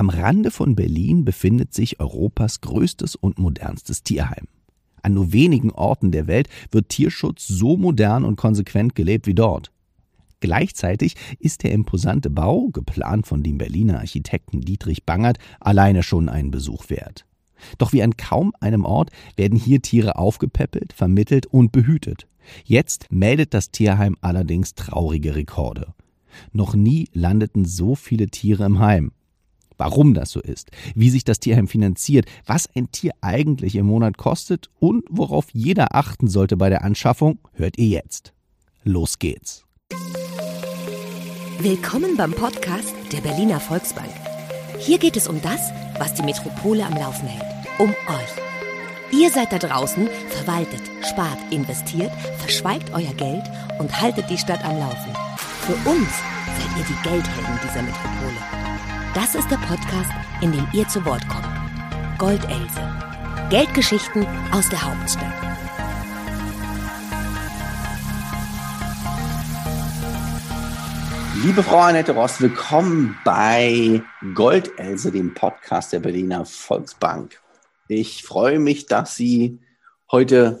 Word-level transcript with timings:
Am 0.00 0.08
Rande 0.08 0.50
von 0.50 0.76
Berlin 0.76 1.26
befindet 1.26 1.74
sich 1.74 2.00
Europas 2.00 2.62
größtes 2.62 3.16
und 3.16 3.38
modernstes 3.38 4.02
Tierheim. 4.02 4.46
An 5.02 5.12
nur 5.12 5.34
wenigen 5.34 5.70
Orten 5.72 6.10
der 6.10 6.26
Welt 6.26 6.48
wird 6.70 6.88
Tierschutz 6.88 7.46
so 7.46 7.76
modern 7.76 8.24
und 8.24 8.36
konsequent 8.36 8.94
gelebt 8.94 9.26
wie 9.26 9.34
dort. 9.34 9.70
Gleichzeitig 10.40 11.16
ist 11.38 11.64
der 11.64 11.72
imposante 11.72 12.30
Bau, 12.30 12.68
geplant 12.68 13.26
von 13.26 13.42
dem 13.42 13.58
Berliner 13.58 13.98
Architekten 13.98 14.62
Dietrich 14.62 15.04
Bangert, 15.04 15.36
alleine 15.60 16.02
schon 16.02 16.30
einen 16.30 16.50
Besuch 16.50 16.88
wert. 16.88 17.26
Doch 17.76 17.92
wie 17.92 18.02
an 18.02 18.16
kaum 18.16 18.54
einem 18.58 18.86
Ort 18.86 19.10
werden 19.36 19.58
hier 19.58 19.82
Tiere 19.82 20.16
aufgepäppelt, 20.16 20.94
vermittelt 20.94 21.44
und 21.44 21.72
behütet. 21.72 22.26
Jetzt 22.64 23.04
meldet 23.10 23.52
das 23.52 23.70
Tierheim 23.70 24.16
allerdings 24.22 24.74
traurige 24.74 25.34
Rekorde. 25.34 25.92
Noch 26.54 26.74
nie 26.74 27.10
landeten 27.12 27.66
so 27.66 27.94
viele 27.94 28.28
Tiere 28.28 28.64
im 28.64 28.78
Heim. 28.78 29.12
Warum 29.80 30.12
das 30.12 30.30
so 30.30 30.40
ist, 30.40 30.70
wie 30.94 31.08
sich 31.08 31.24
das 31.24 31.40
Tierheim 31.40 31.66
finanziert, 31.66 32.26
was 32.44 32.68
ein 32.76 32.92
Tier 32.92 33.12
eigentlich 33.22 33.76
im 33.76 33.86
Monat 33.86 34.18
kostet 34.18 34.68
und 34.78 35.04
worauf 35.08 35.46
jeder 35.54 35.94
achten 35.94 36.28
sollte 36.28 36.58
bei 36.58 36.68
der 36.68 36.84
Anschaffung, 36.84 37.38
hört 37.54 37.78
ihr 37.78 37.86
jetzt. 37.86 38.34
Los 38.84 39.18
geht's. 39.18 39.64
Willkommen 41.60 42.18
beim 42.18 42.32
Podcast 42.32 42.94
der 43.10 43.22
Berliner 43.22 43.58
Volksbank. 43.58 44.10
Hier 44.78 44.98
geht 44.98 45.16
es 45.16 45.26
um 45.26 45.40
das, 45.40 45.70
was 45.98 46.12
die 46.12 46.24
Metropole 46.24 46.84
am 46.84 46.96
Laufen 46.96 47.26
hält. 47.26 47.50
Um 47.78 47.88
euch. 47.88 49.18
Ihr 49.18 49.30
seid 49.30 49.50
da 49.50 49.56
draußen, 49.56 50.10
verwaltet, 50.28 50.82
spart, 51.08 51.38
investiert, 51.50 52.12
verschweigt 52.36 52.92
euer 52.92 53.14
Geld 53.14 53.44
und 53.78 53.98
haltet 53.98 54.28
die 54.28 54.36
Stadt 54.36 54.62
am 54.62 54.78
Laufen. 54.78 55.14
Für 55.38 55.88
uns 55.88 56.10
seid 56.58 56.78
ihr 56.78 56.84
die 56.84 57.08
Geldhelden 57.08 57.58
dieser 57.64 57.82
Metropole. 57.82 58.59
Das 59.12 59.34
ist 59.34 59.50
der 59.50 59.56
Podcast, 59.56 60.12
in 60.40 60.52
dem 60.52 60.68
ihr 60.72 60.86
zu 60.86 61.04
Wort 61.04 61.28
kommt. 61.28 61.48
Goldelse. 62.16 62.80
Geldgeschichten 63.50 64.24
aus 64.52 64.68
der 64.68 64.80
Hauptstadt. 64.80 65.34
Liebe 71.42 71.60
Frau 71.64 71.78
Annette 71.80 72.12
Rost, 72.12 72.40
willkommen 72.40 73.18
bei 73.24 74.00
Goldelse, 74.32 75.10
dem 75.10 75.34
Podcast 75.34 75.92
der 75.92 75.98
Berliner 75.98 76.44
Volksbank. 76.44 77.40
Ich 77.88 78.22
freue 78.22 78.60
mich, 78.60 78.86
dass 78.86 79.16
Sie 79.16 79.58
heute 80.12 80.60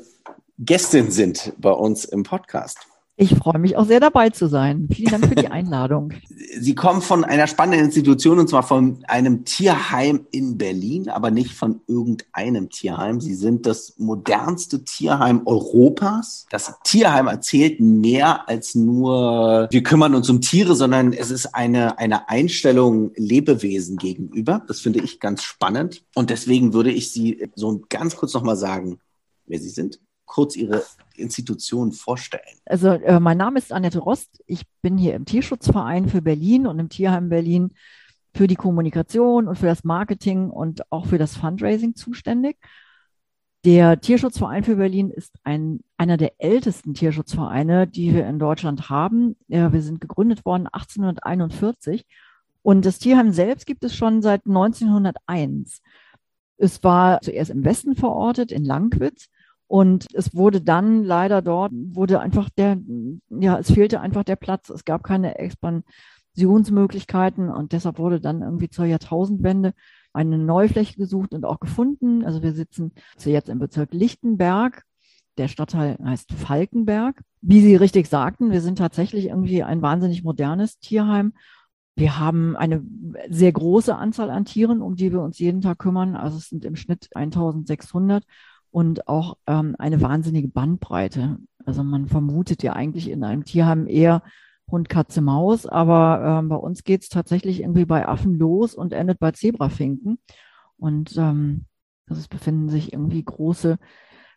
Gästin 0.58 1.12
sind 1.12 1.52
bei 1.58 1.70
uns 1.70 2.04
im 2.04 2.24
Podcast. 2.24 2.89
Ich 3.20 3.34
freue 3.34 3.58
mich 3.58 3.76
auch 3.76 3.84
sehr 3.84 4.00
dabei 4.00 4.30
zu 4.30 4.46
sein. 4.46 4.88
Vielen 4.90 5.10
Dank 5.10 5.26
für 5.26 5.34
die 5.34 5.48
Einladung. 5.48 6.14
Sie 6.58 6.74
kommen 6.74 7.02
von 7.02 7.22
einer 7.22 7.46
spannenden 7.46 7.84
Institution 7.84 8.38
und 8.38 8.48
zwar 8.48 8.62
von 8.62 9.04
einem 9.08 9.44
Tierheim 9.44 10.26
in 10.30 10.56
Berlin, 10.56 11.10
aber 11.10 11.30
nicht 11.30 11.52
von 11.52 11.82
irgendeinem 11.86 12.70
Tierheim. 12.70 13.20
Sie 13.20 13.34
sind 13.34 13.66
das 13.66 13.98
modernste 13.98 14.84
Tierheim 14.84 15.42
Europas. 15.44 16.46
Das 16.48 16.72
Tierheim 16.82 17.26
erzählt 17.26 17.78
mehr 17.78 18.48
als 18.48 18.74
nur, 18.74 19.68
wir 19.70 19.82
kümmern 19.82 20.14
uns 20.14 20.30
um 20.30 20.40
Tiere, 20.40 20.74
sondern 20.74 21.12
es 21.12 21.30
ist 21.30 21.54
eine, 21.54 21.98
eine 21.98 22.30
Einstellung 22.30 23.12
Lebewesen 23.16 23.98
gegenüber. 23.98 24.62
Das 24.66 24.80
finde 24.80 25.00
ich 25.00 25.20
ganz 25.20 25.42
spannend. 25.42 26.04
Und 26.14 26.30
deswegen 26.30 26.72
würde 26.72 26.90
ich 26.90 27.12
Sie 27.12 27.50
so 27.54 27.82
ganz 27.90 28.16
kurz 28.16 28.32
nochmal 28.32 28.56
sagen, 28.56 28.98
wer 29.44 29.58
Sie 29.58 29.68
sind 29.68 30.00
kurz 30.30 30.54
Ihre 30.54 30.84
Institution 31.16 31.90
vorstellen? 31.92 32.56
Also 32.64 32.88
äh, 32.88 33.18
mein 33.18 33.36
Name 33.36 33.58
ist 33.58 33.72
Annette 33.72 33.98
Rost. 33.98 34.42
Ich 34.46 34.62
bin 34.80 34.96
hier 34.96 35.14
im 35.14 35.24
Tierschutzverein 35.24 36.08
für 36.08 36.22
Berlin 36.22 36.68
und 36.68 36.78
im 36.78 36.88
Tierheim 36.88 37.28
Berlin 37.28 37.74
für 38.32 38.46
die 38.46 38.54
Kommunikation 38.54 39.48
und 39.48 39.56
für 39.56 39.66
das 39.66 39.82
Marketing 39.82 40.48
und 40.48 40.90
auch 40.92 41.06
für 41.06 41.18
das 41.18 41.36
Fundraising 41.36 41.96
zuständig. 41.96 42.56
Der 43.64 44.00
Tierschutzverein 44.00 44.62
für 44.62 44.76
Berlin 44.76 45.10
ist 45.10 45.34
ein, 45.42 45.80
einer 45.96 46.16
der 46.16 46.32
ältesten 46.38 46.94
Tierschutzvereine, 46.94 47.88
die 47.88 48.14
wir 48.14 48.26
in 48.28 48.38
Deutschland 48.38 48.88
haben. 48.88 49.36
Ja, 49.48 49.72
wir 49.72 49.82
sind 49.82 50.00
gegründet 50.00 50.44
worden 50.44 50.68
1841 50.68 52.06
und 52.62 52.86
das 52.86 53.00
Tierheim 53.00 53.32
selbst 53.32 53.66
gibt 53.66 53.82
es 53.82 53.96
schon 53.96 54.22
seit 54.22 54.46
1901. 54.46 55.82
Es 56.56 56.84
war 56.84 57.20
zuerst 57.20 57.50
im 57.50 57.64
Westen 57.64 57.96
verortet, 57.96 58.52
in 58.52 58.64
Langwitz. 58.64 59.28
Und 59.70 60.06
es 60.14 60.34
wurde 60.34 60.60
dann 60.60 61.04
leider 61.04 61.42
dort, 61.42 61.70
wurde 61.72 62.18
einfach 62.18 62.50
der, 62.50 62.76
ja, 63.28 63.56
es 63.56 63.70
fehlte 63.70 64.00
einfach 64.00 64.24
der 64.24 64.34
Platz. 64.34 64.68
Es 64.68 64.84
gab 64.84 65.04
keine 65.04 65.38
Expansionsmöglichkeiten 65.38 67.50
und 67.50 67.70
deshalb 67.70 68.00
wurde 68.00 68.20
dann 68.20 68.42
irgendwie 68.42 68.68
zur 68.68 68.86
Jahrtausendwende 68.86 69.74
eine 70.12 70.38
Neufläche 70.38 70.96
gesucht 70.96 71.34
und 71.34 71.44
auch 71.44 71.60
gefunden. 71.60 72.24
Also 72.24 72.42
wir 72.42 72.52
sitzen 72.52 72.90
jetzt 73.24 73.48
im 73.48 73.60
Bezirk 73.60 73.94
Lichtenberg. 73.94 74.82
Der 75.38 75.46
Stadtteil 75.46 75.98
heißt 76.04 76.32
Falkenberg. 76.32 77.22
Wie 77.40 77.60
Sie 77.60 77.76
richtig 77.76 78.08
sagten, 78.08 78.50
wir 78.50 78.62
sind 78.62 78.78
tatsächlich 78.78 79.26
irgendwie 79.26 79.62
ein 79.62 79.82
wahnsinnig 79.82 80.24
modernes 80.24 80.80
Tierheim. 80.80 81.32
Wir 81.94 82.18
haben 82.18 82.56
eine 82.56 82.82
sehr 83.28 83.52
große 83.52 83.94
Anzahl 83.94 84.30
an 84.30 84.46
Tieren, 84.46 84.82
um 84.82 84.96
die 84.96 85.12
wir 85.12 85.22
uns 85.22 85.38
jeden 85.38 85.60
Tag 85.60 85.78
kümmern. 85.78 86.16
Also 86.16 86.38
es 86.38 86.48
sind 86.48 86.64
im 86.64 86.74
Schnitt 86.74 87.10
1600 87.14 88.24
und 88.70 89.08
auch 89.08 89.36
ähm, 89.46 89.76
eine 89.78 90.00
wahnsinnige 90.00 90.48
Bandbreite. 90.48 91.38
Also 91.64 91.82
man 91.82 92.08
vermutet 92.08 92.62
ja 92.62 92.72
eigentlich 92.74 93.10
in 93.10 93.24
einem 93.24 93.44
Tierheim 93.44 93.86
eher 93.86 94.22
Hund, 94.70 94.88
Katze, 94.88 95.20
Maus, 95.20 95.66
aber 95.66 96.22
ähm, 96.24 96.48
bei 96.48 96.56
uns 96.56 96.84
geht 96.84 97.02
es 97.02 97.08
tatsächlich 97.08 97.60
irgendwie 97.60 97.84
bei 97.84 98.06
Affen 98.06 98.38
los 98.38 98.74
und 98.74 98.92
endet 98.92 99.18
bei 99.18 99.32
Zebrafinken. 99.32 100.18
Und 100.76 101.16
ähm, 101.16 101.66
also 102.08 102.20
es 102.20 102.28
befinden 102.28 102.68
sich 102.68 102.92
irgendwie 102.92 103.22
große 103.24 103.78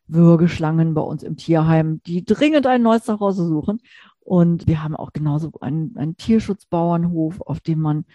Würgeschlangen 0.08 0.94
bei 0.94 1.02
uns 1.02 1.24
im 1.24 1.38
Tierheim, 1.38 2.02
die 2.04 2.26
dringend 2.26 2.68
ein 2.68 2.82
neues 2.82 3.04
Zuhause 3.04 3.48
suchen. 3.48 3.80
Und 4.20 4.68
wir 4.68 4.84
haben 4.84 4.96
auch 4.96 5.14
genauso 5.14 5.52
einen, 5.62 5.96
einen 5.98 6.18
Tierschutzbauernhof, 6.18 7.42
auf 7.42 7.60
dem 7.60 7.80
man 7.80 8.06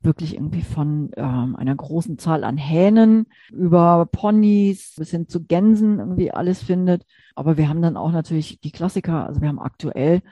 wirklich 0.00 0.34
irgendwie 0.34 0.62
von 0.62 1.10
ähm, 1.16 1.56
einer 1.56 1.74
großen 1.74 2.18
Zahl 2.18 2.44
an 2.44 2.56
Hähnen 2.56 3.26
über 3.50 4.06
Ponys 4.10 4.94
bis 4.96 5.10
hin 5.10 5.28
zu 5.28 5.44
Gänsen 5.44 5.98
irgendwie 5.98 6.30
alles 6.30 6.62
findet. 6.62 7.04
Aber 7.34 7.56
wir 7.56 7.68
haben 7.68 7.82
dann 7.82 7.96
auch 7.96 8.12
natürlich 8.12 8.60
die 8.60 8.70
Klassiker. 8.70 9.26
Also 9.26 9.40
wir 9.40 9.48
haben 9.48 9.58
aktuell 9.58 10.22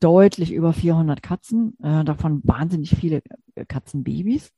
deutlich 0.00 0.52
über 0.52 0.72
400 0.72 1.22
Katzen, 1.22 1.76
äh, 1.82 2.04
davon 2.04 2.40
wahnsinnig 2.44 2.90
viele 2.90 3.22
äh, 3.54 3.64
Katzenbabys, 3.64 4.50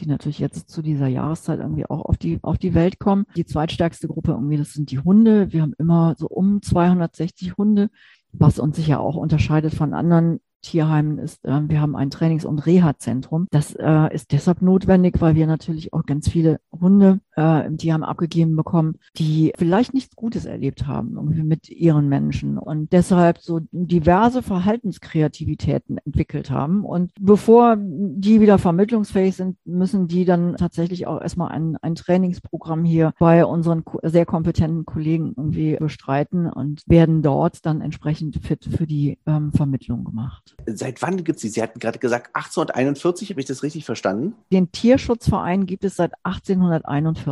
die 0.00 0.06
natürlich 0.06 0.38
jetzt 0.38 0.70
zu 0.70 0.82
dieser 0.82 1.06
Jahreszeit 1.06 1.60
irgendwie 1.60 1.86
auch 1.86 2.04
auf 2.04 2.16
die, 2.16 2.38
auf 2.42 2.58
die 2.58 2.74
Welt 2.74 2.98
kommen. 2.98 3.26
Die 3.36 3.46
zweitstärkste 3.46 4.08
Gruppe 4.08 4.32
irgendwie, 4.32 4.56
das 4.56 4.72
sind 4.72 4.90
die 4.90 4.98
Hunde. 4.98 5.52
Wir 5.52 5.62
haben 5.62 5.74
immer 5.78 6.14
so 6.18 6.28
um 6.28 6.62
260 6.62 7.56
Hunde, 7.56 7.90
was 8.32 8.58
uns 8.58 8.76
sicher 8.76 9.00
auch 9.00 9.16
unterscheidet 9.16 9.74
von 9.74 9.94
anderen 9.94 10.40
Tierheimen 10.62 11.18
ist, 11.18 11.44
äh, 11.44 11.60
wir 11.68 11.80
haben 11.80 11.96
ein 11.96 12.10
Trainings- 12.10 12.44
und 12.44 12.64
Reha-Zentrum. 12.64 13.46
Das 13.50 13.74
äh, 13.74 14.14
ist 14.14 14.32
deshalb 14.32 14.62
notwendig, 14.62 15.20
weil 15.20 15.34
wir 15.34 15.46
natürlich 15.46 15.92
auch 15.92 16.04
ganz 16.04 16.28
viele 16.28 16.60
Hunde 16.72 17.20
äh, 17.38 17.66
im 17.66 17.78
Tierheim 17.78 18.02
abgegeben 18.02 18.56
bekommen, 18.56 18.96
die 19.16 19.52
vielleicht 19.56 19.94
nichts 19.94 20.16
Gutes 20.16 20.44
erlebt 20.44 20.86
haben 20.86 21.14
mit 21.46 21.68
ihren 21.70 22.08
Menschen 22.08 22.58
und 22.58 22.92
deshalb 22.92 23.38
so 23.38 23.60
diverse 23.70 24.42
Verhaltenskreativitäten 24.42 25.98
entwickelt 26.04 26.50
haben. 26.50 26.84
Und 26.84 27.12
bevor 27.20 27.76
die 27.78 28.40
wieder 28.40 28.58
vermittlungsfähig 28.58 29.36
sind, 29.36 29.56
müssen 29.64 30.08
die 30.08 30.24
dann 30.24 30.56
tatsächlich 30.56 31.06
auch 31.06 31.20
erstmal 31.20 31.52
ein, 31.52 31.76
ein 31.80 31.94
Trainingsprogramm 31.94 32.84
hier 32.84 33.12
bei 33.20 33.44
unseren 33.44 33.84
sehr 34.02 34.26
kompetenten 34.26 34.84
Kollegen 34.84 35.34
irgendwie 35.36 35.76
bestreiten 35.76 36.50
und 36.50 36.82
werden 36.86 37.22
dort 37.22 37.64
dann 37.64 37.80
entsprechend 37.80 38.44
fit 38.44 38.64
für 38.64 38.86
die 38.86 39.18
ähm, 39.26 39.52
Vermittlung 39.52 40.04
gemacht. 40.04 40.56
Seit 40.66 41.00
wann 41.02 41.22
gibt 41.22 41.36
es 41.36 41.42
sie? 41.42 41.48
Sie 41.48 41.62
hatten 41.62 41.78
gerade 41.78 42.00
gesagt 42.00 42.34
1841, 42.34 43.30
habe 43.30 43.40
ich 43.40 43.46
das 43.46 43.62
richtig 43.62 43.84
verstanden? 43.84 44.34
Den 44.50 44.72
Tierschutzverein 44.72 45.66
gibt 45.66 45.84
es 45.84 45.94
seit 45.94 46.12
1841. 46.24 47.27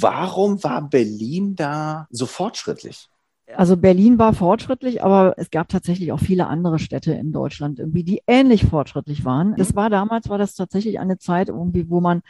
Warum 0.00 0.62
war 0.62 0.88
Berlin 0.88 1.56
da 1.56 2.06
so 2.10 2.26
fortschrittlich? 2.26 3.08
Also 3.56 3.76
Berlin 3.76 4.18
war 4.18 4.32
fortschrittlich, 4.32 5.02
aber 5.02 5.34
es 5.36 5.50
gab 5.50 5.68
tatsächlich 5.68 6.12
auch 6.12 6.20
viele 6.20 6.46
andere 6.46 6.78
Städte 6.78 7.12
in 7.12 7.32
Deutschland 7.32 7.78
irgendwie, 7.78 8.04
die 8.04 8.22
ähnlich 8.26 8.64
fortschrittlich 8.64 9.24
waren. 9.24 9.56
Das 9.56 9.74
war 9.74 9.90
damals, 9.90 10.28
war 10.28 10.38
das 10.38 10.54
tatsächlich 10.54 11.00
eine 11.00 11.18
Zeit 11.18 11.48
irgendwie, 11.48 11.90
wo 11.90 12.00
man 12.00 12.22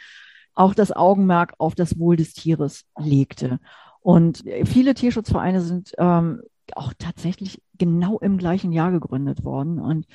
auch 0.53 0.73
das 0.73 0.91
Augenmerk 0.91 1.53
auf 1.59 1.75
das 1.75 1.99
Wohl 1.99 2.15
des 2.15 2.33
Tieres 2.33 2.85
legte. 2.97 3.59
Und 4.01 4.43
viele 4.65 4.93
Tierschutzvereine 4.95 5.61
sind 5.61 5.93
ähm, 5.97 6.41
auch 6.75 6.93
tatsächlich 6.97 7.61
genau 7.77 8.17
im 8.19 8.37
gleichen 8.37 8.71
Jahr 8.71 8.91
gegründet 8.91 9.43
worden. 9.43 9.79
Und 9.79 10.07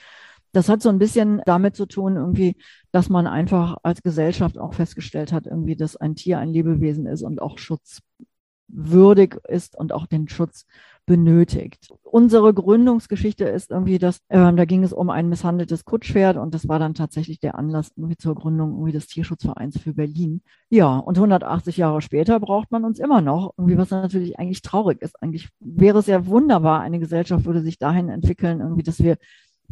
das 0.56 0.70
hat 0.70 0.80
so 0.80 0.88
ein 0.88 0.98
bisschen 0.98 1.42
damit 1.44 1.76
zu 1.76 1.84
tun, 1.84 2.16
irgendwie, 2.16 2.56
dass 2.90 3.10
man 3.10 3.26
einfach 3.26 3.76
als 3.82 4.02
Gesellschaft 4.02 4.56
auch 4.58 4.72
festgestellt 4.72 5.30
hat, 5.30 5.46
irgendwie, 5.46 5.76
dass 5.76 5.96
ein 5.96 6.14
Tier 6.14 6.38
ein 6.38 6.48
Lebewesen 6.48 7.06
ist 7.06 7.22
und 7.22 7.42
auch 7.42 7.58
schutzwürdig 7.58 9.34
ist 9.48 9.76
und 9.76 9.92
auch 9.92 10.06
den 10.06 10.28
Schutz 10.28 10.64
benötigt. 11.04 11.88
Unsere 12.02 12.52
Gründungsgeschichte 12.52 13.44
ist 13.44 13.70
irgendwie, 13.70 13.98
dass 13.98 14.18
äh, 14.28 14.52
da 14.52 14.64
ging 14.64 14.82
es 14.82 14.92
um 14.92 15.08
ein 15.08 15.28
misshandeltes 15.28 15.84
Kutschpferd 15.84 16.36
und 16.36 16.52
das 16.52 16.66
war 16.68 16.78
dann 16.78 16.94
tatsächlich 16.94 17.38
der 17.38 17.56
Anlass 17.56 17.92
irgendwie 17.96 18.16
zur 18.16 18.34
Gründung 18.34 18.72
irgendwie 18.72 18.92
des 18.92 19.06
Tierschutzvereins 19.06 19.78
für 19.78 19.94
Berlin. 19.94 20.40
Ja, 20.68 20.96
und 20.96 21.16
180 21.16 21.76
Jahre 21.76 22.00
später 22.00 22.40
braucht 22.40 22.72
man 22.72 22.84
uns 22.84 22.98
immer 22.98 23.20
noch, 23.20 23.52
irgendwie 23.56 23.78
was 23.78 23.90
natürlich 23.90 24.38
eigentlich 24.38 24.62
traurig 24.62 25.00
ist. 25.00 25.22
Eigentlich 25.22 25.48
wäre 25.60 25.98
es 25.98 26.06
ja 26.06 26.26
wunderbar, 26.26 26.80
eine 26.80 26.98
Gesellschaft 26.98 27.44
würde 27.44 27.60
sich 27.60 27.78
dahin 27.78 28.08
entwickeln, 28.08 28.60
irgendwie, 28.60 28.82
dass 28.82 29.00
wir 29.00 29.16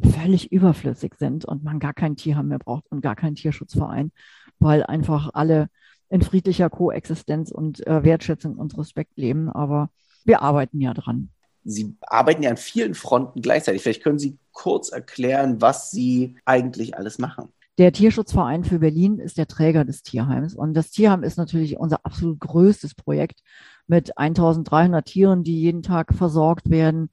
völlig 0.02 0.52
überflüssig 0.52 1.14
sind 1.16 1.44
und 1.44 1.64
man 1.64 1.78
gar 1.78 1.94
kein 1.94 2.16
Tierheim 2.16 2.48
mehr 2.48 2.58
braucht 2.58 2.84
und 2.90 3.00
gar 3.00 3.16
keinen 3.16 3.36
Tierschutzverein, 3.36 4.12
weil 4.58 4.82
einfach 4.82 5.30
alle 5.34 5.68
in 6.08 6.22
friedlicher 6.22 6.70
Koexistenz 6.70 7.50
und 7.50 7.86
äh, 7.86 8.04
Wertschätzung 8.04 8.56
und 8.56 8.76
Respekt 8.78 9.16
leben. 9.16 9.48
Aber 9.48 9.90
wir 10.24 10.42
arbeiten 10.42 10.80
ja 10.80 10.94
dran. 10.94 11.30
Sie 11.64 11.96
arbeiten 12.02 12.42
ja 12.42 12.50
an 12.50 12.56
vielen 12.56 12.94
Fronten 12.94 13.40
gleichzeitig. 13.40 13.82
Vielleicht 13.82 14.02
können 14.02 14.18
Sie 14.18 14.38
kurz 14.52 14.90
erklären, 14.90 15.60
was 15.60 15.90
Sie 15.90 16.36
eigentlich 16.44 16.96
alles 16.96 17.18
machen. 17.18 17.48
Der 17.78 17.92
Tierschutzverein 17.92 18.62
für 18.62 18.78
Berlin 18.78 19.18
ist 19.18 19.38
der 19.38 19.48
Träger 19.48 19.84
des 19.84 20.02
Tierheims. 20.02 20.54
Und 20.54 20.74
das 20.74 20.90
Tierheim 20.90 21.24
ist 21.24 21.38
natürlich 21.38 21.78
unser 21.78 22.04
absolut 22.04 22.38
größtes 22.38 22.94
Projekt 22.94 23.40
mit 23.86 24.16
1300 24.16 25.04
Tieren, 25.04 25.42
die 25.42 25.60
jeden 25.60 25.82
Tag 25.82 26.14
versorgt 26.14 26.70
werden, 26.70 27.10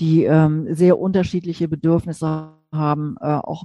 die 0.00 0.24
ähm, 0.24 0.74
sehr 0.74 0.98
unterschiedliche 0.98 1.68
Bedürfnisse 1.68 2.54
haben, 2.72 3.16
äh, 3.20 3.26
auch 3.26 3.64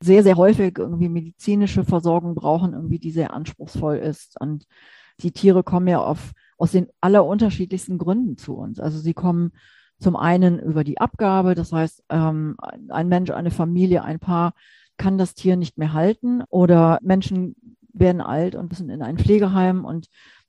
sehr, 0.00 0.22
sehr 0.22 0.36
häufig 0.36 0.78
irgendwie 0.78 1.08
medizinische 1.08 1.84
Versorgung 1.84 2.34
brauchen, 2.34 2.72
irgendwie 2.72 2.98
die 2.98 3.10
sehr 3.10 3.32
anspruchsvoll 3.32 3.96
ist. 3.96 4.40
Und 4.40 4.66
die 5.22 5.32
Tiere 5.32 5.62
kommen 5.62 5.88
ja 5.88 6.02
auf 6.02 6.32
aus 6.62 6.70
den 6.70 6.86
allerunterschiedlichsten 7.00 7.98
Gründen 7.98 8.36
zu 8.36 8.54
uns. 8.54 8.78
Also 8.78 9.00
sie 9.00 9.14
kommen 9.14 9.50
zum 9.98 10.14
einen 10.14 10.60
über 10.60 10.84
die 10.84 11.00
Abgabe, 11.00 11.56
das 11.56 11.72
heißt, 11.72 12.04
ähm, 12.08 12.56
ein 12.88 13.08
Mensch, 13.08 13.30
eine 13.30 13.50
Familie, 13.50 14.04
ein 14.04 14.20
Paar 14.20 14.54
kann 14.96 15.18
das 15.18 15.34
Tier 15.34 15.56
nicht 15.56 15.76
mehr 15.76 15.92
halten 15.92 16.44
oder 16.50 17.00
Menschen 17.02 17.56
werden 17.92 18.20
alt 18.20 18.54
und 18.54 18.70
müssen 18.70 18.90
in 18.90 19.02
ein 19.02 19.18
Pflegeheim 19.18 19.84
und 19.84 20.06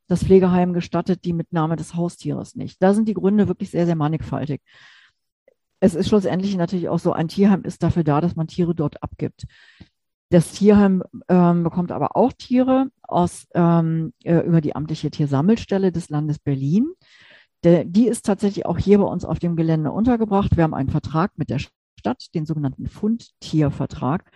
das 0.08 0.24
Pflegeheim 0.24 0.74
gestattet 0.74 1.26
die 1.26 1.34
Mitnahme 1.34 1.78
des 1.78 1.96
Haustieres 1.96 2.56
nicht. 2.56 2.84
Da 2.84 2.94
sind 2.94 3.08
die 3.08 3.16
Gründe 3.16 3.48
wirklich 3.48 3.72
sehr, 3.72 3.88
sehr 3.88 3.96
mannigfaltig. 3.96 4.62
Es 5.84 5.96
ist 5.96 6.08
schlussendlich 6.08 6.56
natürlich 6.56 6.88
auch 6.88 6.98
so, 6.98 7.12
ein 7.12 7.28
Tierheim 7.28 7.64
ist 7.64 7.84
dafür 7.84 8.06
da, 8.06 8.22
dass 8.22 8.38
man 8.38 8.48
Tiere 8.48 8.74
dort 8.74 9.04
abgibt. 9.04 9.44
Das 10.30 10.54
Tierheim 10.54 11.04
ähm, 11.28 11.66
bekommt 11.66 11.92
aber 11.92 12.16
auch 12.16 12.32
Tiere 12.32 12.88
aus, 13.02 13.48
ähm, 13.54 14.14
äh, 14.24 14.38
über 14.38 14.62
die 14.62 14.78
amtliche 14.78 15.12
Tiersammelstelle 15.12 15.92
des 15.92 16.08
Landes 16.08 16.40
Berlin. 16.40 16.94
Der, 17.66 17.84
die 17.84 18.08
ist 18.08 18.26
tatsächlich 18.26 18.66
auch 18.66 18.78
hier 18.78 19.00
bei 19.00 19.04
uns 19.04 19.26
auf 19.26 19.40
dem 19.40 19.58
Gelände 19.58 19.92
untergebracht. 19.92 20.56
Wir 20.56 20.64
haben 20.64 20.74
einen 20.74 20.88
Vertrag 20.88 21.38
mit 21.38 21.50
der 21.50 21.60
Stadt, 21.60 22.34
den 22.34 22.46
sogenannten 22.46 22.88
Fundtiervertrag. 22.88 24.32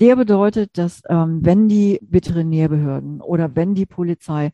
Der 0.00 0.16
bedeutet, 0.16 0.78
dass 0.78 1.02
ähm, 1.08 1.44
wenn 1.44 1.68
die 1.68 2.00
Veterinärbehörden 2.02 3.20
oder 3.20 3.54
wenn 3.54 3.76
die 3.76 3.86
Polizei 3.86 4.50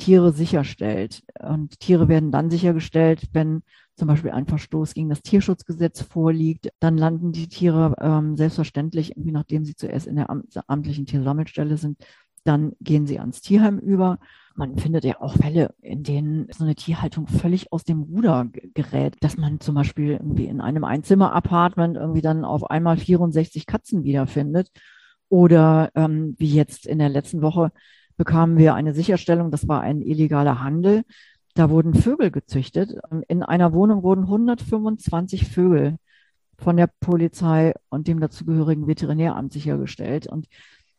Tiere 0.00 0.32
sicherstellt. 0.32 1.22
Und 1.38 1.78
Tiere 1.78 2.08
werden 2.08 2.32
dann 2.32 2.50
sichergestellt, 2.50 3.28
wenn 3.32 3.62
zum 3.94 4.08
Beispiel 4.08 4.30
ein 4.32 4.46
Verstoß 4.46 4.94
gegen 4.94 5.10
das 5.10 5.22
Tierschutzgesetz 5.22 6.02
vorliegt. 6.02 6.70
Dann 6.80 6.96
landen 6.96 7.32
die 7.32 7.48
Tiere 7.48 7.94
ähm, 8.00 8.36
selbstverständlich, 8.36 9.10
irgendwie 9.12 9.32
nachdem 9.32 9.64
sie 9.64 9.76
zuerst 9.76 10.06
in 10.06 10.16
der 10.16 10.28
amtlichen 10.66 11.06
Tiersammelstelle 11.06 11.76
sind, 11.76 11.98
dann 12.44 12.72
gehen 12.80 13.06
sie 13.06 13.20
ans 13.20 13.42
Tierheim 13.42 13.78
über. 13.78 14.18
Man 14.54 14.76
findet 14.78 15.04
ja 15.04 15.20
auch 15.20 15.34
Fälle, 15.34 15.74
in 15.80 16.02
denen 16.02 16.48
so 16.50 16.64
eine 16.64 16.74
Tierhaltung 16.74 17.26
völlig 17.26 17.72
aus 17.72 17.84
dem 17.84 18.00
Ruder 18.02 18.48
gerät, 18.74 19.16
dass 19.20 19.36
man 19.36 19.60
zum 19.60 19.74
Beispiel 19.74 20.12
irgendwie 20.12 20.46
in 20.46 20.60
einem 20.60 20.84
Einzimmer-Apartment 20.84 21.96
irgendwie 21.96 22.22
dann 22.22 22.44
auf 22.44 22.70
einmal 22.70 22.96
64 22.96 23.66
Katzen 23.66 24.04
wiederfindet. 24.04 24.70
Oder 25.28 25.90
ähm, 25.94 26.34
wie 26.38 26.52
jetzt 26.52 26.86
in 26.86 26.98
der 26.98 27.08
letzten 27.08 27.42
Woche 27.42 27.70
bekamen 28.20 28.58
wir 28.58 28.74
eine 28.74 28.92
Sicherstellung, 28.92 29.50
das 29.50 29.66
war 29.66 29.80
ein 29.80 30.02
illegaler 30.02 30.62
Handel. 30.62 31.04
Da 31.54 31.70
wurden 31.70 31.94
Vögel 31.94 32.30
gezüchtet. 32.30 32.94
In 33.28 33.42
einer 33.42 33.72
Wohnung 33.72 34.02
wurden 34.02 34.24
125 34.24 35.48
Vögel 35.48 35.96
von 36.58 36.76
der 36.76 36.90
Polizei 37.00 37.72
und 37.88 38.08
dem 38.08 38.20
dazugehörigen 38.20 38.86
Veterinäramt 38.86 39.54
sichergestellt. 39.54 40.26
Und 40.26 40.48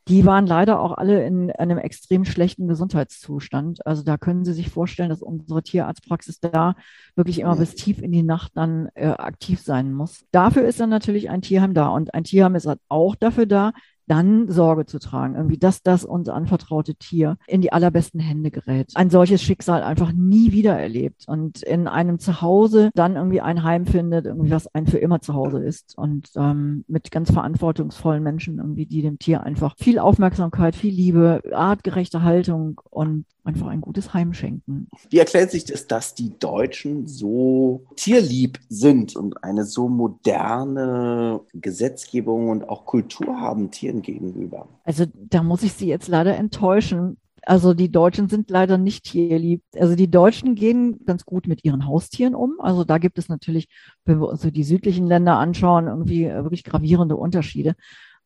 die 0.08 0.26
waren 0.26 0.48
leider 0.48 0.80
auch 0.80 0.98
alle 0.98 1.24
in 1.24 1.52
einem 1.52 1.78
extrem 1.78 2.26
schlechten 2.26 2.68
Gesundheitszustand. 2.68 3.86
Also 3.86 4.02
da 4.02 4.18
können 4.18 4.44
Sie 4.44 4.54
sich 4.54 4.70
vorstellen, 4.70 5.10
dass 5.10 5.22
unsere 5.22 5.62
Tierarztpraxis 5.62 6.40
da 6.40 6.74
wirklich 7.16 7.38
immer 7.38 7.56
bis 7.56 7.76
tief 7.76 8.02
in 8.02 8.12
die 8.12 8.24
Nacht 8.24 8.54
dann 8.56 8.90
äh, 8.96 9.10
aktiv 9.10 9.62
sein 9.62 9.94
muss. 9.94 10.26
Dafür 10.32 10.64
ist 10.64 10.80
dann 10.80 10.90
natürlich 10.90 11.30
ein 11.30 11.44
Tierheim 11.44 11.76
da. 11.76 11.90
Und 11.90 12.16
ein 12.16 12.24
Tierheim 12.24 12.56
ist 12.56 12.66
halt 12.66 12.80
auch 12.90 13.14
dafür 13.16 13.46
da, 13.46 13.74
dann 14.12 14.50
Sorge 14.50 14.86
zu 14.86 15.00
tragen, 15.00 15.36
irgendwie, 15.36 15.58
dass 15.58 15.84
das 15.84 16.04
uns 16.04 16.28
anvertraute 16.28 16.96
Tier 16.96 17.38
in 17.48 17.62
die 17.62 17.72
allerbesten 17.72 18.20
Hände 18.20 18.52
gerät. 18.52 18.92
Ein 18.96 19.10
solches 19.10 19.42
Schicksal 19.42 19.84
einfach 19.84 20.12
nie 20.12 20.52
wieder 20.52 20.78
erlebt 20.78 21.24
und 21.28 21.64
in 21.64 21.88
einem 21.88 22.20
Zuhause 22.20 22.90
dann 22.94 23.16
irgendwie 23.16 23.40
ein 23.40 23.64
Heim 23.64 23.86
findet, 23.86 24.26
irgendwie 24.26 24.52
was 24.52 24.68
ein 24.76 24.86
für 24.86 24.98
immer 24.98 25.22
zu 25.22 25.34
Hause 25.34 25.64
ist 25.64 25.98
und 25.98 26.30
ähm, 26.36 26.84
mit 26.90 27.10
ganz 27.10 27.32
verantwortungsvollen 27.32 28.22
Menschen 28.22 28.58
irgendwie, 28.58 28.86
die 28.86 29.02
dem 29.02 29.18
Tier 29.18 29.44
einfach 29.44 29.76
viel 29.78 29.98
Aufmerksamkeit, 29.98 30.76
viel 30.76 30.94
Liebe, 30.94 31.42
artgerechte 31.54 32.22
Haltung 32.22 32.82
und 32.90 33.26
einfach 33.44 33.68
ein 33.68 33.82
gutes 33.82 34.14
Heim 34.14 34.34
schenken. 34.34 34.88
Wie 35.10 35.20
erklärt 35.20 35.52
sich 35.52 35.66
das, 35.66 35.88
dass 35.88 36.14
die 36.14 36.38
Deutschen 36.38 37.08
so 37.08 37.86
tierlieb 37.96 38.60
sind 38.70 39.16
und 39.16 39.44
eine 39.44 39.66
so 39.66 39.88
moderne 39.90 41.42
Gesetzgebung 41.54 42.50
und 42.50 42.70
auch 42.70 42.86
Kultur 42.86 43.40
haben 43.40 43.72
Tieren 43.72 44.02
gegenüber? 44.02 44.68
Also 44.84 45.06
da 45.14 45.44
muss 45.44 45.64
ich 45.64 45.74
Sie 45.74 45.88
jetzt 45.88 46.08
leider 46.08 46.36
enttäuschen. 46.36 47.18
Also 47.44 47.74
die 47.74 47.92
Deutschen 47.92 48.30
sind 48.30 48.52
leider 48.52 48.78
nicht 48.78 49.06
tierlieb. 49.06 49.64
Also 49.76 49.96
die 49.96 50.12
Deutschen 50.12 50.54
gehen 50.54 51.04
ganz 51.06 51.26
gut 51.26 51.48
mit 51.48 51.66
ihren 51.66 51.88
Haustieren 51.88 52.36
um. 52.36 52.60
Also 52.60 52.84
da 52.84 53.00
gibt 53.00 53.18
es 53.18 53.30
natürlich, 53.30 53.68
wenn 54.06 54.20
wir 54.20 54.30
uns 54.30 54.42
so 54.42 54.52
die 54.52 54.64
südlichen 54.64 55.08
Länder 55.08 55.38
anschauen, 55.38 55.88
irgendwie 55.88 56.26
wirklich 56.26 56.64
gravierende 56.64 57.16
Unterschiede. 57.16 57.76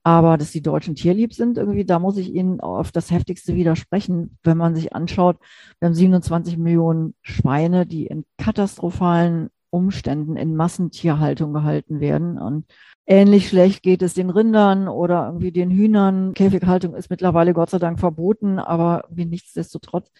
Aber 0.05 0.37
dass 0.37 0.51
die 0.51 0.61
Deutschen 0.61 0.93
tierlieb 0.93 1.33
sind, 1.33 1.57
irgendwie, 1.57 1.83
da 1.83 1.97
muss 1.97 2.17
ich 2.17 2.31
Ihnen 2.31 2.59
auf 2.59 2.91
das 2.91 3.09
Heftigste 3.09 3.55
widersprechen. 3.55 4.37
Wenn 4.43 4.55
man 4.55 4.75
sich 4.75 4.93
anschaut, 4.93 5.37
wir 5.79 5.87
haben 5.87 5.95
27 5.95 6.59
Millionen 6.59 7.15
Schweine, 7.23 7.87
die 7.87 8.05
in 8.05 8.23
katastrophalen 8.37 9.49
Umständen 9.71 10.37
in 10.37 10.55
Massentierhaltung 10.55 11.53
gehalten 11.53 12.01
werden. 12.01 12.37
Und 12.37 12.67
ähnlich 13.07 13.49
schlecht 13.49 13.81
geht 13.81 14.03
es 14.03 14.13
den 14.13 14.29
Rindern 14.29 14.87
oder 14.87 15.25
irgendwie 15.25 15.51
den 15.51 15.71
Hühnern. 15.71 16.35
Käfighaltung 16.35 16.93
ist 16.93 17.09
mittlerweile 17.09 17.55
Gott 17.55 17.71
sei 17.71 17.79
Dank 17.79 17.99
verboten, 17.99 18.59
aber 18.59 19.05
wie 19.09 19.25
nichtsdestotrotz 19.25 20.11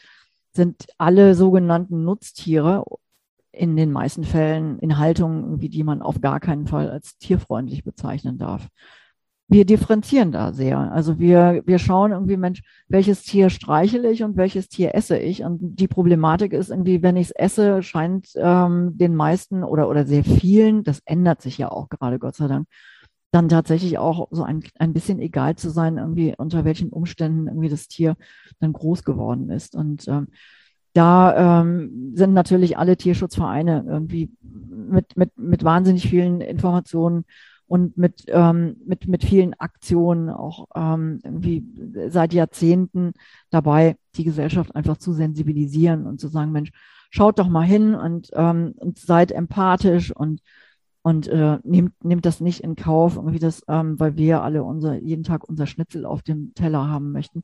sind 0.52 0.88
alle 0.98 1.36
sogenannten 1.36 2.04
Nutztiere 2.04 2.84
in 3.52 3.78
den 3.78 3.92
meisten 3.92 4.24
Fällen 4.24 4.80
in 4.80 4.98
Haltungen, 4.98 5.60
die 5.60 5.84
man 5.84 6.02
auf 6.02 6.22
gar 6.22 6.40
keinen 6.40 6.66
Fall 6.66 6.90
als 6.90 7.20
tierfreundlich 7.20 7.84
bezeichnen 7.84 8.40
darf 8.40 8.68
wir 9.48 9.66
differenzieren 9.66 10.32
da 10.32 10.54
sehr. 10.54 10.92
Also 10.92 11.20
wir, 11.20 11.62
wir 11.66 11.78
schauen 11.78 12.12
irgendwie, 12.12 12.38
Mensch, 12.38 12.64
welches 12.88 13.24
Tier 13.24 13.50
streichele 13.50 14.10
ich 14.10 14.24
und 14.24 14.38
welches 14.38 14.70
Tier 14.70 14.96
esse 14.96 15.18
ich? 15.18 15.44
Und 15.44 15.60
die 15.80 15.88
Problematik 15.88 16.54
ist 16.54 16.72
irgendwie, 16.72 17.04
wenn 17.04 17.16
ich 17.16 17.28
es 17.28 17.32
esse, 17.32 17.84
scheint 17.84 18.30
ähm, 18.36 18.98
den 18.98 19.16
meisten 19.16 19.64
oder, 19.64 19.88
oder 19.88 20.06
sehr 20.06 20.24
vielen, 20.24 20.84
das 20.84 21.02
ändert 21.06 21.42
sich 21.42 21.60
ja 21.60 21.72
auch 21.72 21.90
gerade, 21.90 22.18
Gott 22.18 22.36
sei 22.36 22.48
Dank, 22.48 22.68
dann 23.32 23.50
tatsächlich 23.50 23.98
auch 24.00 24.30
so 24.32 24.44
ein, 24.44 24.64
ein 24.80 24.94
bisschen 24.94 25.20
egal 25.20 25.56
zu 25.56 25.70
sein, 25.70 25.98
irgendwie 25.98 26.34
unter 26.38 26.66
welchen 26.66 26.90
Umständen 26.90 27.48
irgendwie 27.48 27.70
das 27.70 27.88
Tier 27.88 28.16
dann 28.60 28.74
groß 28.74 29.04
geworden 29.04 29.52
ist. 29.52 29.76
Und 29.76 30.08
ähm, 30.08 30.28
da 30.94 31.62
ähm, 31.62 32.14
sind 32.16 32.34
natürlich 32.34 32.78
alle 32.78 32.98
Tierschutzvereine 32.98 33.86
irgendwie 33.88 34.32
mit, 34.42 35.18
mit, 35.18 35.38
mit 35.38 35.64
wahnsinnig 35.64 36.08
vielen 36.10 36.40
Informationen 36.42 37.26
und 37.68 37.98
mit, 37.98 38.26
ähm, 38.28 38.78
mit, 38.86 39.08
mit 39.08 39.24
vielen 39.24 39.54
Aktionen 39.56 40.30
auch 40.30 40.68
ähm, 40.76 41.20
irgendwie 41.24 41.64
seit 42.10 42.34
Jahrzehnten 42.34 43.14
dabei, 43.50 43.98
die 44.16 44.24
Gesellschaft 44.24 44.76
einfach 44.76 44.98
zu 44.98 45.14
sensibilisieren 45.14 46.06
und 46.06 46.20
zu 46.20 46.28
sagen, 46.28 46.52
Mensch, 46.52 46.72
schaut 47.10 47.40
doch 47.40 47.48
mal 47.48 47.66
hin 47.66 47.96
und, 47.96 48.30
ähm, 48.34 48.74
und 48.78 49.00
seid 49.00 49.32
empathisch 49.32 50.12
und 50.16 50.42
und 51.02 51.28
äh, 51.28 51.60
nehmt, 51.62 52.04
nehmt 52.04 52.26
das 52.26 52.42
nicht 52.42 52.62
in 52.62 52.76
Kauf, 52.76 53.16
irgendwie 53.18 53.38
das, 53.38 53.62
ähm, 53.68 54.00
weil 54.00 54.18
wir 54.18 54.42
alle 54.42 54.64
unser, 54.64 54.96
jeden 54.96 55.24
Tag 55.24 55.48
unser 55.48 55.68
Schnitzel 55.68 56.04
auf 56.04 56.24
dem 56.24 56.56
Teller 56.56 56.88
haben 56.88 57.12
möchten, 57.12 57.44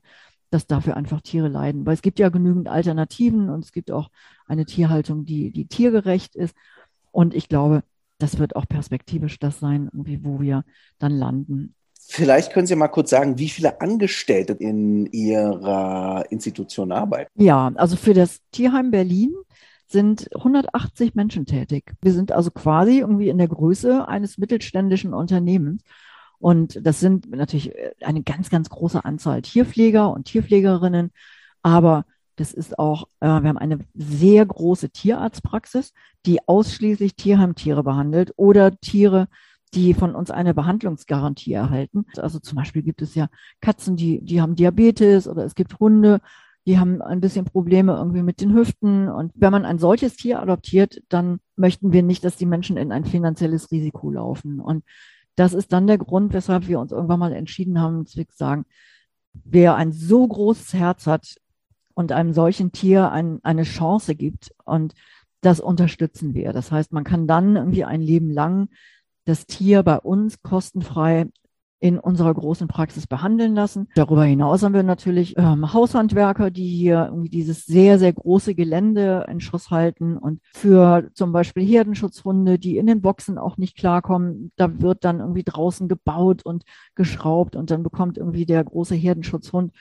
dass 0.50 0.66
dafür 0.66 0.96
einfach 0.96 1.20
Tiere 1.20 1.46
leiden. 1.46 1.86
Weil 1.86 1.94
es 1.94 2.02
gibt 2.02 2.18
ja 2.18 2.28
genügend 2.28 2.66
Alternativen 2.66 3.50
und 3.50 3.64
es 3.64 3.70
gibt 3.70 3.92
auch 3.92 4.10
eine 4.46 4.64
Tierhaltung, 4.66 5.24
die, 5.26 5.52
die 5.52 5.66
tiergerecht 5.66 6.34
ist. 6.34 6.56
Und 7.12 7.34
ich 7.34 7.48
glaube, 7.48 7.84
das 8.22 8.38
wird 8.38 8.56
auch 8.56 8.68
perspektivisch 8.68 9.38
das 9.38 9.58
sein, 9.60 9.88
wo 9.92 10.40
wir 10.40 10.64
dann 10.98 11.12
landen. 11.12 11.74
Vielleicht 12.08 12.52
können 12.52 12.66
Sie 12.66 12.74
mal 12.74 12.88
kurz 12.88 13.10
sagen, 13.10 13.38
wie 13.38 13.48
viele 13.48 13.80
Angestellte 13.80 14.52
in 14.54 15.06
Ihrer 15.06 16.24
Institution 16.30 16.92
arbeiten? 16.92 17.30
Ja, 17.42 17.70
also 17.76 17.96
für 17.96 18.12
das 18.12 18.40
Tierheim 18.50 18.90
Berlin 18.90 19.32
sind 19.86 20.28
180 20.34 21.14
Menschen 21.14 21.46
tätig. 21.46 21.92
Wir 22.00 22.12
sind 22.12 22.32
also 22.32 22.50
quasi 22.50 22.98
irgendwie 22.98 23.28
in 23.28 23.38
der 23.38 23.48
Größe 23.48 24.08
eines 24.08 24.38
mittelständischen 24.38 25.14
Unternehmens. 25.14 25.82
Und 26.38 26.84
das 26.84 26.98
sind 26.98 27.30
natürlich 27.30 27.72
eine 28.00 28.22
ganz, 28.22 28.50
ganz 28.50 28.68
große 28.68 29.04
Anzahl 29.04 29.42
Tierpfleger 29.42 30.12
und 30.12 30.24
Tierpflegerinnen. 30.24 31.12
Aber 31.62 32.04
das 32.36 32.52
ist 32.52 32.78
auch, 32.78 33.04
äh, 33.20 33.26
wir 33.26 33.48
haben 33.48 33.58
eine 33.58 33.80
sehr 33.94 34.44
große 34.44 34.90
Tierarztpraxis, 34.90 35.92
die 36.26 36.46
ausschließlich 36.46 37.14
Tierheimtiere 37.16 37.82
behandelt 37.82 38.32
oder 38.36 38.78
Tiere, 38.78 39.28
die 39.74 39.94
von 39.94 40.14
uns 40.14 40.30
eine 40.30 40.54
Behandlungsgarantie 40.54 41.52
erhalten. 41.52 42.04
Also 42.16 42.38
zum 42.38 42.56
Beispiel 42.56 42.82
gibt 42.82 43.02
es 43.02 43.14
ja 43.14 43.28
Katzen, 43.60 43.96
die, 43.96 44.22
die 44.22 44.40
haben 44.40 44.54
Diabetes 44.54 45.26
oder 45.26 45.44
es 45.44 45.54
gibt 45.54 45.78
Hunde, 45.80 46.20
die 46.66 46.78
haben 46.78 47.02
ein 47.02 47.20
bisschen 47.20 47.44
Probleme 47.44 47.94
irgendwie 47.94 48.22
mit 48.22 48.40
den 48.40 48.54
Hüften. 48.54 49.08
Und 49.08 49.32
wenn 49.34 49.52
man 49.52 49.64
ein 49.64 49.78
solches 49.78 50.16
Tier 50.16 50.40
adoptiert, 50.40 51.02
dann 51.08 51.40
möchten 51.56 51.92
wir 51.92 52.02
nicht, 52.02 52.24
dass 52.24 52.36
die 52.36 52.46
Menschen 52.46 52.76
in 52.76 52.92
ein 52.92 53.04
finanzielles 53.04 53.70
Risiko 53.70 54.10
laufen. 54.10 54.60
Und 54.60 54.84
das 55.34 55.54
ist 55.54 55.72
dann 55.72 55.86
der 55.86 55.98
Grund, 55.98 56.32
weshalb 56.34 56.68
wir 56.68 56.78
uns 56.78 56.92
irgendwann 56.92 57.18
mal 57.18 57.32
entschieden 57.32 57.80
haben, 57.80 58.06
zu 58.06 58.22
sagen, 58.30 58.64
wer 59.32 59.74
ein 59.76 59.92
so 59.92 60.26
großes 60.28 60.74
Herz 60.74 61.06
hat 61.06 61.36
und 61.94 62.12
einem 62.12 62.32
solchen 62.32 62.72
Tier 62.72 63.10
ein, 63.10 63.40
eine 63.42 63.64
Chance 63.64 64.14
gibt 64.14 64.52
und 64.64 64.94
das 65.40 65.60
unterstützen 65.60 66.34
wir. 66.34 66.52
Das 66.52 66.70
heißt, 66.70 66.92
man 66.92 67.04
kann 67.04 67.26
dann 67.26 67.56
irgendwie 67.56 67.84
ein 67.84 68.00
Leben 68.00 68.30
lang 68.30 68.68
das 69.24 69.46
Tier 69.46 69.82
bei 69.82 69.98
uns 69.98 70.42
kostenfrei 70.42 71.26
in 71.82 71.98
unserer 71.98 72.32
großen 72.32 72.68
Praxis 72.68 73.08
behandeln 73.08 73.56
lassen. 73.56 73.88
Darüber 73.96 74.24
hinaus 74.24 74.62
haben 74.62 74.72
wir 74.72 74.84
natürlich 74.84 75.36
ähm, 75.36 75.72
Haushandwerker, 75.72 76.52
die 76.52 76.68
hier 76.68 77.06
irgendwie 77.06 77.28
dieses 77.28 77.66
sehr, 77.66 77.98
sehr 77.98 78.12
große 78.12 78.54
Gelände 78.54 79.26
in 79.28 79.40
Schuss 79.40 79.70
halten 79.70 80.16
und 80.16 80.40
für 80.52 81.10
zum 81.14 81.32
Beispiel 81.32 81.66
Herdenschutzhunde, 81.66 82.60
die 82.60 82.76
in 82.76 82.86
den 82.86 83.02
Boxen 83.02 83.36
auch 83.36 83.56
nicht 83.56 83.76
klarkommen, 83.76 84.52
da 84.54 84.80
wird 84.80 85.04
dann 85.04 85.18
irgendwie 85.18 85.42
draußen 85.42 85.88
gebaut 85.88 86.44
und 86.44 86.62
geschraubt 86.94 87.56
und 87.56 87.72
dann 87.72 87.82
bekommt 87.82 88.16
irgendwie 88.16 88.46
der 88.46 88.62
große 88.62 88.94
Herdenschutzhund 88.94 89.72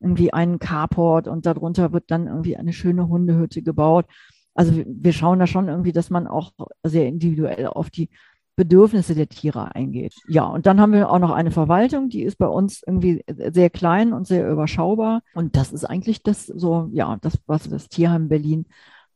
irgendwie 0.00 0.32
einen 0.32 0.58
Carport 0.58 1.28
und 1.28 1.46
darunter 1.46 1.92
wird 1.92 2.10
dann 2.10 2.26
irgendwie 2.26 2.56
eine 2.56 2.72
schöne 2.72 3.08
Hundehütte 3.08 3.62
gebaut. 3.62 4.06
Also 4.54 4.72
wir 4.86 5.12
schauen 5.12 5.38
da 5.38 5.46
schon 5.46 5.68
irgendwie, 5.68 5.92
dass 5.92 6.10
man 6.10 6.26
auch 6.26 6.52
sehr 6.82 7.06
individuell 7.06 7.66
auf 7.66 7.90
die 7.90 8.08
Bedürfnisse 8.56 9.14
der 9.14 9.28
Tiere 9.28 9.74
eingeht. 9.74 10.14
Ja, 10.28 10.44
und 10.44 10.66
dann 10.66 10.80
haben 10.80 10.92
wir 10.92 11.10
auch 11.10 11.18
noch 11.18 11.30
eine 11.30 11.50
Verwaltung, 11.50 12.08
die 12.08 12.22
ist 12.22 12.36
bei 12.36 12.46
uns 12.46 12.82
irgendwie 12.86 13.24
sehr 13.26 13.70
klein 13.70 14.12
und 14.12 14.26
sehr 14.26 14.50
überschaubar. 14.50 15.22
Und 15.34 15.56
das 15.56 15.72
ist 15.72 15.84
eigentlich 15.84 16.22
das 16.22 16.46
so, 16.46 16.90
ja, 16.92 17.16
das, 17.22 17.38
was 17.46 17.68
das 17.68 17.88
Tierheim 17.88 18.28
Berlin 18.28 18.66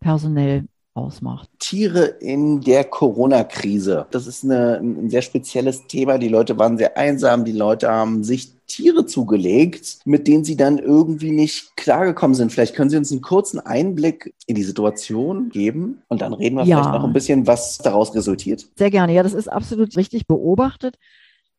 personell 0.00 0.66
ausmacht. 0.94 1.48
Tiere 1.58 2.04
in 2.04 2.60
der 2.60 2.84
Corona-Krise. 2.84 4.06
Das 4.10 4.26
ist 4.26 4.44
eine, 4.44 4.78
ein 4.78 5.10
sehr 5.10 5.22
spezielles 5.22 5.86
Thema. 5.86 6.18
Die 6.18 6.28
Leute 6.28 6.58
waren 6.58 6.78
sehr 6.78 6.96
einsam. 6.96 7.44
Die 7.44 7.52
Leute 7.52 7.90
haben 7.90 8.22
sich 8.22 8.52
Tiere 8.66 9.04
zugelegt, 9.04 9.98
mit 10.04 10.26
denen 10.26 10.44
sie 10.44 10.56
dann 10.56 10.78
irgendwie 10.78 11.32
nicht 11.32 11.76
klargekommen 11.76 12.34
sind. 12.34 12.52
Vielleicht 12.52 12.74
können 12.74 12.90
Sie 12.90 12.96
uns 12.96 13.12
einen 13.12 13.20
kurzen 13.20 13.60
Einblick 13.60 14.34
in 14.46 14.54
die 14.54 14.62
Situation 14.62 15.50
geben 15.50 16.02
und 16.08 16.22
dann 16.22 16.32
reden 16.32 16.56
wir 16.56 16.64
ja. 16.64 16.78
vielleicht 16.78 16.94
noch 16.94 17.04
ein 17.04 17.12
bisschen, 17.12 17.46
was 17.46 17.78
daraus 17.78 18.14
resultiert. 18.14 18.66
Sehr 18.76 18.90
gerne. 18.90 19.12
Ja, 19.12 19.22
das 19.22 19.34
ist 19.34 19.48
absolut 19.48 19.96
richtig 19.96 20.26
beobachtet. 20.26 20.96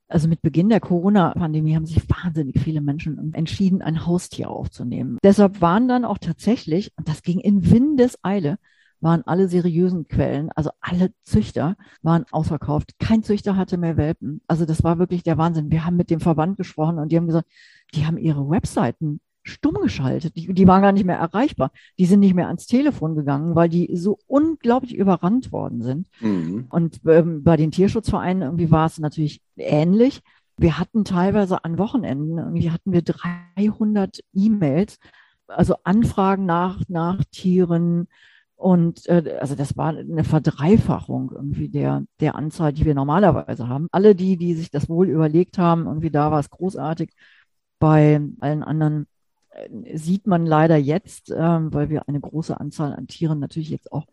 Also 0.08 0.28
mit 0.28 0.42
Beginn 0.42 0.70
der 0.70 0.80
Corona-Pandemie 0.80 1.76
haben 1.76 1.86
sich 1.86 2.02
wahnsinnig 2.10 2.60
viele 2.60 2.82
Menschen 2.82 3.34
entschieden, 3.34 3.82
ein 3.82 4.06
Haustier 4.06 4.50
aufzunehmen. 4.50 5.18
Deshalb 5.24 5.62
waren 5.62 5.88
dann 5.88 6.06
auch 6.06 6.20
tatsächlich, 6.20 6.92
und 6.96 7.08
das 7.08 7.24
ging 7.24 7.40
in 7.40 7.72
Windeseile, 7.72 8.58
waren 9.02 9.24
alle 9.26 9.48
seriösen 9.48 10.08
Quellen, 10.08 10.50
also 10.56 10.72
alle 10.82 11.12
Züchter 11.24 11.76
waren 12.02 12.26
ausverkauft. 12.32 12.98
Kein 13.00 13.24
Züchter 13.24 13.56
hatte 13.56 13.78
mehr 13.78 13.98
Welpen. 13.98 14.42
Also 14.48 14.66
das 14.66 14.84
war 14.84 15.00
wirklich 15.00 15.24
der 15.24 15.38
Wahnsinn. 15.38 15.72
Wir 15.72 15.86
haben 15.86 15.98
mit 15.98 16.10
dem 16.10 16.20
Verband 16.20 16.58
gesprochen 16.58 17.00
und 17.00 17.12
die 17.12 17.18
haben 17.18 17.28
gesagt, 17.28 17.48
die 17.94 18.06
haben 18.06 18.18
ihre 18.18 18.50
Webseiten 18.50 19.20
stumm 19.46 19.76
geschaltet. 19.76 20.36
Die, 20.36 20.54
die 20.54 20.68
waren 20.68 20.82
gar 20.82 20.92
nicht 20.92 21.06
mehr 21.06 21.18
erreichbar. 21.18 21.72
Die 22.00 22.06
sind 22.06 22.20
nicht 22.20 22.34
mehr 22.34 22.48
ans 22.48 22.66
Telefon 22.66 23.16
gegangen, 23.16 23.56
weil 23.56 23.70
die 23.70 23.96
so 23.96 24.18
unglaublich 24.28 24.96
überrannt 24.96 25.52
worden 25.52 25.82
sind. 25.82 26.08
Mhm. 26.20 26.66
Und 26.70 27.00
ähm, 27.06 27.44
bei 27.44 27.56
den 27.56 27.72
Tierschutzvereinen 27.72 28.42
irgendwie 28.42 28.72
war 28.72 28.88
es 28.88 29.00
natürlich 29.00 29.42
ähnlich. 29.56 30.22
Wir 30.58 30.80
hatten 30.80 31.06
teilweise 31.06 31.64
an 31.64 31.78
Wochenenden, 31.78 32.38
irgendwie 32.38 32.72
hatten 32.72 32.92
wir 32.92 33.02
300 33.04 34.22
E-Mails, 34.34 35.00
also 35.48 35.76
Anfragen 35.84 36.46
nach, 36.46 36.82
nach 36.88 37.24
Tieren, 37.26 38.08
und 38.56 39.08
äh, 39.08 39.38
also 39.40 39.56
das 39.56 39.76
war 39.78 39.90
eine 39.90 40.24
Verdreifachung 40.24 41.32
irgendwie 41.34 41.70
der, 41.70 42.04
der 42.20 42.36
Anzahl, 42.36 42.72
die 42.74 42.86
wir 42.86 42.96
normalerweise 42.96 43.68
haben. 43.68 43.90
Alle 43.92 44.16
die, 44.16 44.38
die 44.38 44.54
sich 44.54 44.72
das 44.72 44.90
wohl 44.90 45.10
überlegt 45.10 45.58
haben, 45.58 45.86
irgendwie 45.86 46.10
da 46.10 46.32
war 46.32 46.40
es 46.40 46.50
großartig. 46.50 47.12
Bei 47.80 48.22
allen 48.40 48.64
anderen 48.64 49.08
äh, 49.50 49.98
sieht 49.98 50.26
man 50.26 50.46
leider 50.46 50.78
jetzt, 50.78 51.32
äh, 51.32 51.38
weil 51.38 51.90
wir 51.90 52.08
eine 52.08 52.22
große 52.22 52.58
Anzahl 52.58 52.94
an 52.94 53.08
Tieren 53.08 53.40
natürlich 53.40 53.70
jetzt 53.70 53.92
auch 53.92 54.08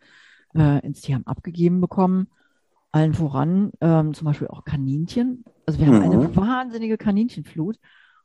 äh, 0.54 0.84
ins 0.84 1.02
Tierheim 1.02 1.24
abgegeben 1.24 1.80
bekommen. 1.80 2.26
Allen 2.90 3.14
voran 3.14 3.70
ähm, 3.80 4.12
zum 4.12 4.26
Beispiel 4.26 4.48
auch 4.48 4.64
Kaninchen. 4.64 5.44
Also 5.66 5.78
wir 5.78 5.86
haben 5.86 5.98
mhm. 5.98 6.02
eine 6.02 6.36
wahnsinnige 6.36 6.98
Kaninchenflut. 6.98 7.78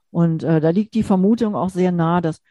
Und 0.10 0.44
äh, 0.44 0.60
da 0.60 0.72
liegt 0.72 0.96
die 0.96 1.04
Vermutung 1.04 1.56
auch 1.56 1.70
sehr 1.70 1.92
nah, 1.92 2.22
dass 2.22 2.42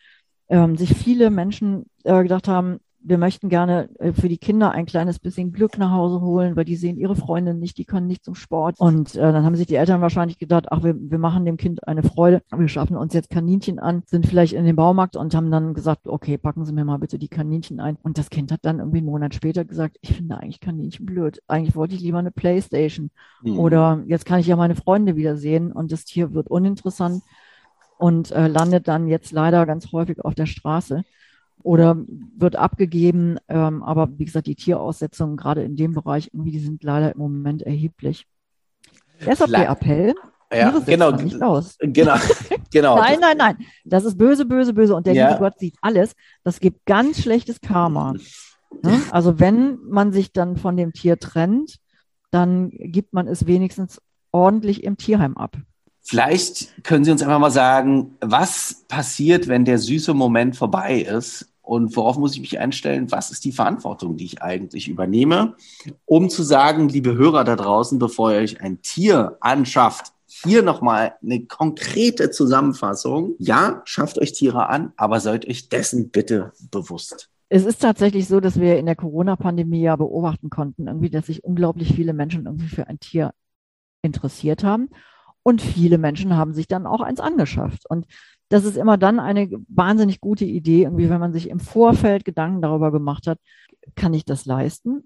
ähm, 0.49 0.77
sich 0.77 0.95
viele 0.95 1.31
Menschen 1.31 1.87
äh, 2.05 2.23
gedacht 2.23 2.49
haben, 2.49 2.79
wir 3.09 3.19
möchten 3.19 3.49
gerne 3.49 3.89
äh, 3.99 4.13
für 4.13 4.29
die 4.29 4.39
Kinder 4.39 4.73
ein 4.73 4.85
kleines 4.85 5.19
bisschen 5.19 5.53
Glück 5.53 5.79
nach 5.79 5.93
Hause 5.93 6.21
holen, 6.21 6.57
weil 6.57 6.65
die 6.65 6.77
sehen 6.77 6.99
ihre 6.99 7.15
Freundin 7.15 7.59
nicht, 7.61 7.79
die 7.79 7.85
können 7.85 8.09
nicht 8.09 8.25
zum 8.25 8.35
Sport. 8.35 8.81
Und 8.81 9.15
äh, 9.15 9.33
dann 9.33 9.45
haben 9.45 9.55
sich 9.55 9.69
die 9.69 9.77
Eltern 9.77 10.01
wahrscheinlich 10.01 10.39
gedacht, 10.39 10.67
ach, 10.71 10.83
wir, 10.83 10.97
wir 10.99 11.19
machen 11.19 11.45
dem 11.45 11.57
Kind 11.57 11.87
eine 11.87 12.03
Freude, 12.03 12.43
wir 12.55 12.69
schaffen 12.69 12.97
uns 12.97 13.15
jetzt 13.15 13.31
Kaninchen 13.31 13.79
an, 13.79 14.03
sind 14.07 14.27
vielleicht 14.27 14.55
in 14.55 14.65
den 14.65 14.75
Baumarkt 14.75 15.17
und 15.17 15.35
haben 15.35 15.51
dann 15.51 15.73
gesagt, 15.73 16.09
okay, 16.09 16.37
packen 16.37 16.65
Sie 16.65 16.73
mir 16.73 16.85
mal 16.85 16.99
bitte 16.99 17.19
die 17.19 17.29
Kaninchen 17.29 17.79
ein. 17.79 17.97
Und 18.03 18.19
das 18.19 18.29
Kind 18.29 18.51
hat 18.51 18.61
dann 18.65 18.81
irgendwie 18.81 18.99
einen 18.99 19.07
Monat 19.07 19.35
später 19.35 19.65
gesagt, 19.65 19.99
ich 20.01 20.15
finde 20.15 20.39
eigentlich 20.39 20.61
Kaninchen 20.61 21.07
blöd. 21.07 21.41
Eigentlich 21.47 21.77
wollte 21.77 21.95
ich 21.95 22.01
lieber 22.01 22.19
eine 22.19 22.33
Playstation. 22.33 23.11
Mhm. 23.43 23.59
Oder 23.59 24.03
jetzt 24.07 24.27
kann 24.27 24.41
ich 24.41 24.49
ja 24.49 24.57
meine 24.57 24.75
Freunde 24.75 25.15
wiedersehen 25.15 25.71
und 25.71 25.93
das 25.93 26.05
Tier 26.05 26.35
wird 26.35 26.49
uninteressant 26.49 27.23
und 27.99 28.33
äh, 28.33 28.49
landet 28.49 28.89
dann 28.89 29.07
jetzt 29.07 29.31
leider 29.31 29.65
ganz 29.65 29.93
häufig 29.93 30.25
auf 30.25 30.35
der 30.35 30.47
Straße 30.47 31.05
oder 31.67 31.97
wird 32.39 32.55
abgegeben. 32.55 33.39
Ähm, 33.49 33.83
aber 33.83 34.09
wie 34.19 34.25
gesagt, 34.25 34.47
die 34.47 34.55
Tieraussetzungen 34.55 35.37
gerade 35.37 35.65
in 35.65 35.75
dem 35.75 35.95
Bereich 35.95 36.31
irgendwie, 36.33 36.53
die 36.53 36.61
sind 36.61 36.85
leider 36.85 37.13
im 37.13 37.19
Moment 37.19 37.63
erheblich. 37.63 38.27
Deshalb 39.25 39.51
der 39.51 39.69
Appell. 39.69 40.15
Ja, 40.53 40.79
genau, 40.87 41.11
nicht 41.11 41.43
aus. 41.43 41.77
genau, 41.81 42.15
genau. 42.73 42.97
nein, 42.97 43.19
nein, 43.21 43.37
nein. 43.37 43.57
Das 43.85 44.05
ist 44.05 44.17
böse, 44.17 44.45
böse, 44.45 44.75
böse. 44.75 44.95
Und 44.95 45.09
der 45.09 45.15
ja. 45.15 45.27
liebe 45.27 45.41
Gott 45.41 45.59
sieht 45.59 45.75
alles. 45.81 46.13
Das 46.45 46.61
gibt 46.61 46.87
ganz 46.87 47.21
schlechtes 47.21 47.61
Karma. 47.61 48.13
Ne? 48.83 49.03
Also 49.11 49.41
wenn 49.41 49.79
man 49.89 50.13
sich 50.13 50.33
dann 50.33 50.57
von 50.57 50.77
dem 50.77 50.93
Tier 50.93 51.19
trennt, 51.19 51.79
dann 52.31 52.71
gibt 52.71 53.13
man 53.13 53.27
es 53.27 53.49
wenigstens 53.49 54.01
ordentlich 54.31 54.85
im 54.85 54.99
Tierheim 54.99 55.37
ab. 55.37 55.57
Vielleicht 56.03 56.85
können 56.85 57.05
Sie 57.05 57.11
uns 57.11 57.23
einfach 57.23 57.41
mal 57.41 57.51
sagen, 57.51 58.17
was 58.21 58.85
passiert, 58.87 59.49
wenn 59.49 59.65
der 59.65 59.79
süße 59.79 60.15
Moment 60.15 60.55
vorbei 60.55 61.01
ist 61.01 61.53
und 61.67 61.97
worauf 61.97 62.17
muss 62.17 62.35
ich 62.35 62.41
mich 62.41 62.59
einstellen? 62.61 63.11
Was 63.11 63.33
ist 63.33 63.45
die 63.45 63.53
Verantwortung, 63.53 64.17
die 64.17 64.25
ich 64.25 64.41
eigentlich 64.41 64.89
übernehme, 64.89 65.57
um 66.05 66.31
zu 66.31 66.45
sagen, 66.45 66.89
liebe 66.89 67.17
Hörer 67.17 67.43
da 67.43 67.57
draußen, 67.57 67.99
bevor 67.99 68.33
ihr 68.33 68.39
euch 68.39 68.61
ein 68.61 68.83
Tier 68.83 69.37
anschafft, 69.41 70.13
hier 70.27 70.63
nochmal 70.63 71.15
eine 71.23 71.45
konkrete 71.45 72.31
Zusammenfassung. 72.31 73.35
Ja, 73.39 73.83
schafft 73.85 74.19
euch 74.19 74.33
Tiere 74.33 74.69
an, 74.69 74.93
aber 74.97 75.19
seid 75.19 75.49
euch 75.49 75.69
dessen 75.69 76.11
bitte 76.11 76.53
bewusst. 76.71 77.31
Es 77.49 77.65
ist 77.65 77.83
tatsächlich 77.83 78.29
so, 78.29 78.41
dass 78.41 78.61
wir 78.61 78.79
in 78.79 78.87
der 78.87 78.97
Corona-Pandemie 78.97 79.83
ja 79.83 79.97
beobachten 79.97 80.51
konnten, 80.51 80.87
irgendwie, 80.87 81.11
dass 81.11 81.27
sich 81.27 81.43
unglaublich 81.43 81.95
viele 81.95 82.13
Menschen 82.13 82.47
irgendwie 82.47 82.69
für 82.69 82.87
ein 82.87 83.01
Tier 83.01 83.33
interessiert 84.03 84.63
haben. 84.63 84.89
Und 85.43 85.63
viele 85.63 85.99
Menschen 85.99 86.37
haben 86.37 86.55
sich 86.55 86.67
dann 86.69 86.87
auch 86.87 87.01
eins 87.01 87.21
angeschafft. 87.21 87.89
Und 87.89 88.07
das 88.49 88.65
ist 88.65 88.77
immer 88.77 88.97
dann 88.97 89.19
eine 89.19 89.51
wahnsinnig 89.69 90.21
gute 90.21 90.45
Idee, 90.45 90.83
irgendwie, 90.83 91.11
wenn 91.11 91.21
man 91.21 91.33
sich 91.33 91.49
im 91.49 91.61
Vorfeld 91.61 92.25
Gedanken 92.25 92.63
darüber 92.63 92.93
gemacht 92.93 93.27
hat, 93.27 93.39
kann 93.95 94.15
ich 94.15 94.25
das 94.25 94.47
leisten? 94.47 95.05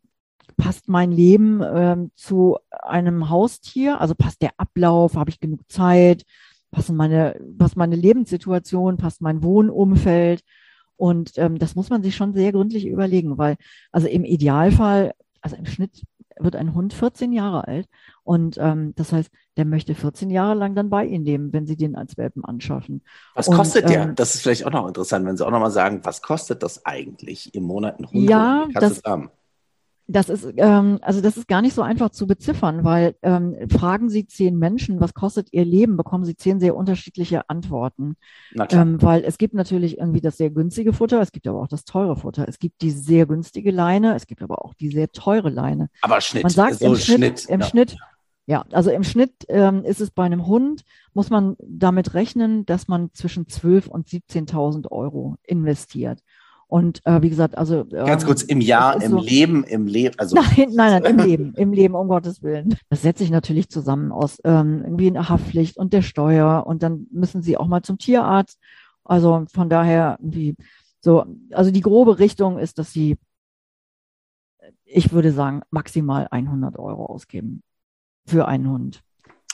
Passt 0.56 0.88
mein 0.88 1.10
Leben 1.12 1.62
ähm, 1.64 2.10
zu 2.16 2.58
einem 2.70 3.30
Haustier? 3.30 4.00
Also 4.00 4.14
passt 4.14 4.42
der 4.42 4.52
Ablauf? 4.58 5.14
Habe 5.14 5.30
ich 5.30 5.40
genug 5.40 5.60
Zeit? 5.70 6.24
Passen 6.70 6.96
meine, 6.96 7.40
passt 7.58 7.76
meine 7.76 7.96
Lebenssituation? 7.96 8.96
Passt 8.96 9.20
mein 9.22 9.42
Wohnumfeld? 9.42 10.42
Und 10.96 11.38
ähm, 11.38 11.58
das 11.58 11.74
muss 11.74 11.88
man 11.88 12.02
sich 12.02 12.14
schon 12.14 12.34
sehr 12.34 12.52
gründlich 12.52 12.86
überlegen, 12.86 13.38
weil 13.38 13.56
also 13.90 14.06
im 14.06 14.24
Idealfall, 14.24 15.12
also 15.40 15.56
im 15.56 15.64
Schnitt 15.64 16.02
wird 16.42 16.56
ein 16.56 16.74
Hund 16.74 16.92
14 16.92 17.32
Jahre 17.32 17.66
alt 17.66 17.88
und 18.22 18.58
ähm, 18.58 18.94
das 18.96 19.12
heißt, 19.12 19.30
der 19.56 19.64
möchte 19.64 19.94
14 19.94 20.30
Jahre 20.30 20.54
lang 20.54 20.74
dann 20.74 20.90
bei 20.90 21.04
Ihnen 21.04 21.24
leben, 21.24 21.52
wenn 21.52 21.66
Sie 21.66 21.76
den 21.76 21.96
als 21.96 22.16
Welpen 22.16 22.44
anschaffen. 22.44 23.02
Was 23.34 23.48
und, 23.48 23.56
kostet 23.56 23.88
der? 23.88 24.02
Ähm, 24.02 24.14
das 24.14 24.34
ist 24.34 24.42
vielleicht 24.42 24.66
auch 24.66 24.70
noch 24.70 24.86
interessant, 24.86 25.26
wenn 25.26 25.36
Sie 25.36 25.46
auch 25.46 25.50
noch 25.50 25.60
mal 25.60 25.70
sagen, 25.70 26.00
was 26.04 26.22
kostet 26.22 26.62
das 26.62 26.86
eigentlich 26.86 27.54
im 27.54 27.64
Monat 27.64 27.98
ein 27.98 28.10
Hund? 28.10 28.28
Ja, 28.28 28.68
das, 28.72 29.02
haben? 29.04 29.30
Das 30.12 30.28
ist, 30.28 30.52
ähm, 30.56 30.98
also 31.02 31.20
das 31.20 31.36
ist 31.36 31.46
gar 31.46 31.62
nicht 31.62 31.74
so 31.74 31.82
einfach 31.82 32.10
zu 32.10 32.26
beziffern, 32.26 32.82
weil 32.82 33.14
ähm, 33.22 33.56
fragen 33.70 34.08
Sie 34.08 34.26
zehn 34.26 34.58
Menschen, 34.58 35.00
was 35.00 35.14
kostet 35.14 35.52
ihr 35.52 35.64
Leben, 35.64 35.96
bekommen 35.96 36.24
Sie 36.24 36.36
zehn 36.36 36.58
sehr 36.58 36.74
unterschiedliche 36.74 37.48
Antworten. 37.48 38.16
Ähm, 38.70 39.00
weil 39.00 39.22
es 39.22 39.38
gibt 39.38 39.54
natürlich 39.54 39.98
irgendwie 39.98 40.20
das 40.20 40.36
sehr 40.36 40.50
günstige 40.50 40.92
Futter, 40.92 41.20
es 41.20 41.30
gibt 41.30 41.46
aber 41.46 41.60
auch 41.60 41.68
das 41.68 41.84
teure 41.84 42.16
Futter. 42.16 42.48
Es 42.48 42.58
gibt 42.58 42.82
die 42.82 42.90
sehr 42.90 43.26
günstige 43.26 43.70
Leine, 43.70 44.16
es 44.16 44.26
gibt 44.26 44.42
aber 44.42 44.64
auch 44.64 44.74
die 44.74 44.88
sehr 44.88 45.12
teure 45.12 45.48
Leine. 45.48 45.90
Aber 46.02 46.20
Schnitt. 46.20 46.42
Man 46.42 46.50
sagt 46.50 46.80
so 46.80 46.86
im 46.86 46.96
Schnitt, 46.96 47.40
Schnitt 47.40 47.44
im 47.48 47.60
ja. 47.60 47.66
Schnitt 47.66 47.96
ja, 48.46 48.64
also 48.72 48.90
im 48.90 49.04
Schnitt 49.04 49.46
ähm, 49.48 49.84
ist 49.84 50.00
es 50.00 50.10
bei 50.10 50.24
einem 50.24 50.48
Hund, 50.48 50.82
muss 51.14 51.30
man 51.30 51.56
damit 51.60 52.14
rechnen, 52.14 52.66
dass 52.66 52.88
man 52.88 53.10
zwischen 53.12 53.46
12.000 53.46 53.88
und 53.88 54.08
17.000 54.08 54.90
Euro 54.90 55.36
investiert. 55.44 56.18
Und 56.70 57.04
äh, 57.04 57.20
wie 57.20 57.30
gesagt, 57.30 57.58
also. 57.58 57.84
Ganz 57.84 58.22
ähm, 58.22 58.26
kurz, 58.28 58.42
im 58.42 58.60
Jahr, 58.60 59.02
im 59.02 59.10
so, 59.10 59.20
Leben, 59.20 59.64
im 59.64 59.88
Leben. 59.88 60.14
Also 60.18 60.36
nein, 60.36 60.68
nein, 60.72 61.02
nein, 61.02 61.04
im 61.04 61.18
Leben, 61.26 61.54
im 61.56 61.72
Leben, 61.72 61.94
um 61.96 62.06
Gottes 62.06 62.44
Willen. 62.44 62.76
Das 62.88 63.02
setzt 63.02 63.18
sich 63.18 63.30
natürlich 63.30 63.68
zusammen 63.70 64.12
aus 64.12 64.38
ähm, 64.44 64.82
irgendwie 64.84 65.08
einer 65.08 65.28
Haftpflicht 65.28 65.76
und 65.76 65.92
der 65.92 66.02
Steuer 66.02 66.64
und 66.66 66.84
dann 66.84 67.08
müssen 67.10 67.42
sie 67.42 67.56
auch 67.56 67.66
mal 67.66 67.82
zum 67.82 67.98
Tierarzt. 67.98 68.60
Also 69.02 69.46
von 69.52 69.68
daher 69.68 70.16
irgendwie 70.20 70.54
so, 71.00 71.24
also 71.50 71.72
die 71.72 71.80
grobe 71.80 72.20
Richtung 72.20 72.56
ist, 72.56 72.78
dass 72.78 72.92
sie, 72.92 73.18
ich 74.84 75.12
würde 75.12 75.32
sagen, 75.32 75.62
maximal 75.70 76.28
100 76.30 76.78
Euro 76.78 77.06
ausgeben 77.06 77.64
für 78.26 78.46
einen 78.46 78.70
Hund. 78.70 79.02